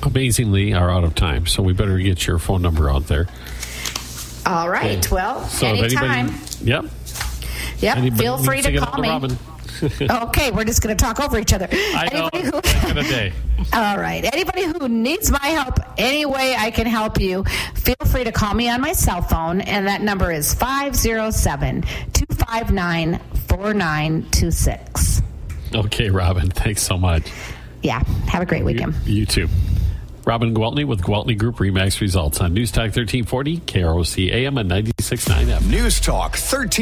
amazingly 0.02 0.74
are 0.74 0.90
out 0.90 1.04
of 1.04 1.14
time, 1.14 1.46
so 1.46 1.62
we 1.62 1.72
better 1.74 1.98
get 1.98 2.26
your 2.26 2.38
phone 2.38 2.62
number 2.62 2.90
out 2.90 3.06
there. 3.06 3.28
All 4.44 4.68
right. 4.68 5.08
Well, 5.10 5.44
So 5.46 5.66
anytime. 5.68 6.28
anybody, 6.30 6.64
yep. 6.64 6.84
Yep. 7.82 7.96
Anybody 7.98 8.22
Feel 8.22 8.38
free 8.38 8.56
needs 8.62 8.66
to 8.68 8.78
call 8.78 9.00
me. 9.00 9.08
Robin. 9.08 9.36
okay, 10.28 10.50
we're 10.52 10.64
just 10.64 10.80
going 10.82 10.96
to 10.96 11.04
talk 11.04 11.18
over 11.18 11.38
each 11.38 11.52
other. 11.52 11.66
I 11.72 12.08
know. 12.12 12.30
Anybody 12.32 12.42
who- 12.44 12.62
Back 12.62 12.88
in 12.90 12.96
the 12.96 13.02
day. 13.02 13.32
All 13.72 13.98
right. 13.98 14.24
Anybody 14.32 14.64
who 14.64 14.88
needs 14.88 15.30
my 15.30 15.38
help 15.46 15.78
any 15.98 16.24
way 16.24 16.54
I 16.56 16.70
can 16.70 16.86
help 16.86 17.20
you, 17.20 17.44
feel 17.74 17.96
free 18.06 18.24
to 18.24 18.32
call 18.32 18.54
me 18.54 18.68
on 18.68 18.80
my 18.80 18.92
cell 18.92 19.22
phone, 19.22 19.60
and 19.60 19.86
that 19.88 20.02
number 20.02 20.30
is 20.30 20.54
507 20.54 21.82
259 22.12 23.18
4926. 23.48 25.22
Okay, 25.74 26.10
Robin. 26.10 26.50
Thanks 26.50 26.82
so 26.82 26.96
much. 26.98 27.30
Yeah. 27.82 28.02
Have 28.28 28.42
a 28.42 28.46
great 28.46 28.64
weekend. 28.64 28.94
You, 29.04 29.14
you 29.20 29.26
too. 29.26 29.48
Robin 30.24 30.54
Gwaltney 30.54 30.84
with 30.84 31.02
Gwaltney 31.02 31.36
Group 31.36 31.56
Remax 31.56 32.00
Results 32.00 32.40
on 32.40 32.54
News 32.54 32.70
Talk 32.70 32.94
1340, 32.94 33.58
KROC 33.58 34.30
AM 34.32 34.56
and 34.56 34.70
96.9 34.70 35.46
FM. 35.46 35.68
News 35.68 35.98
Talk 36.00 36.36
13. 36.36 36.80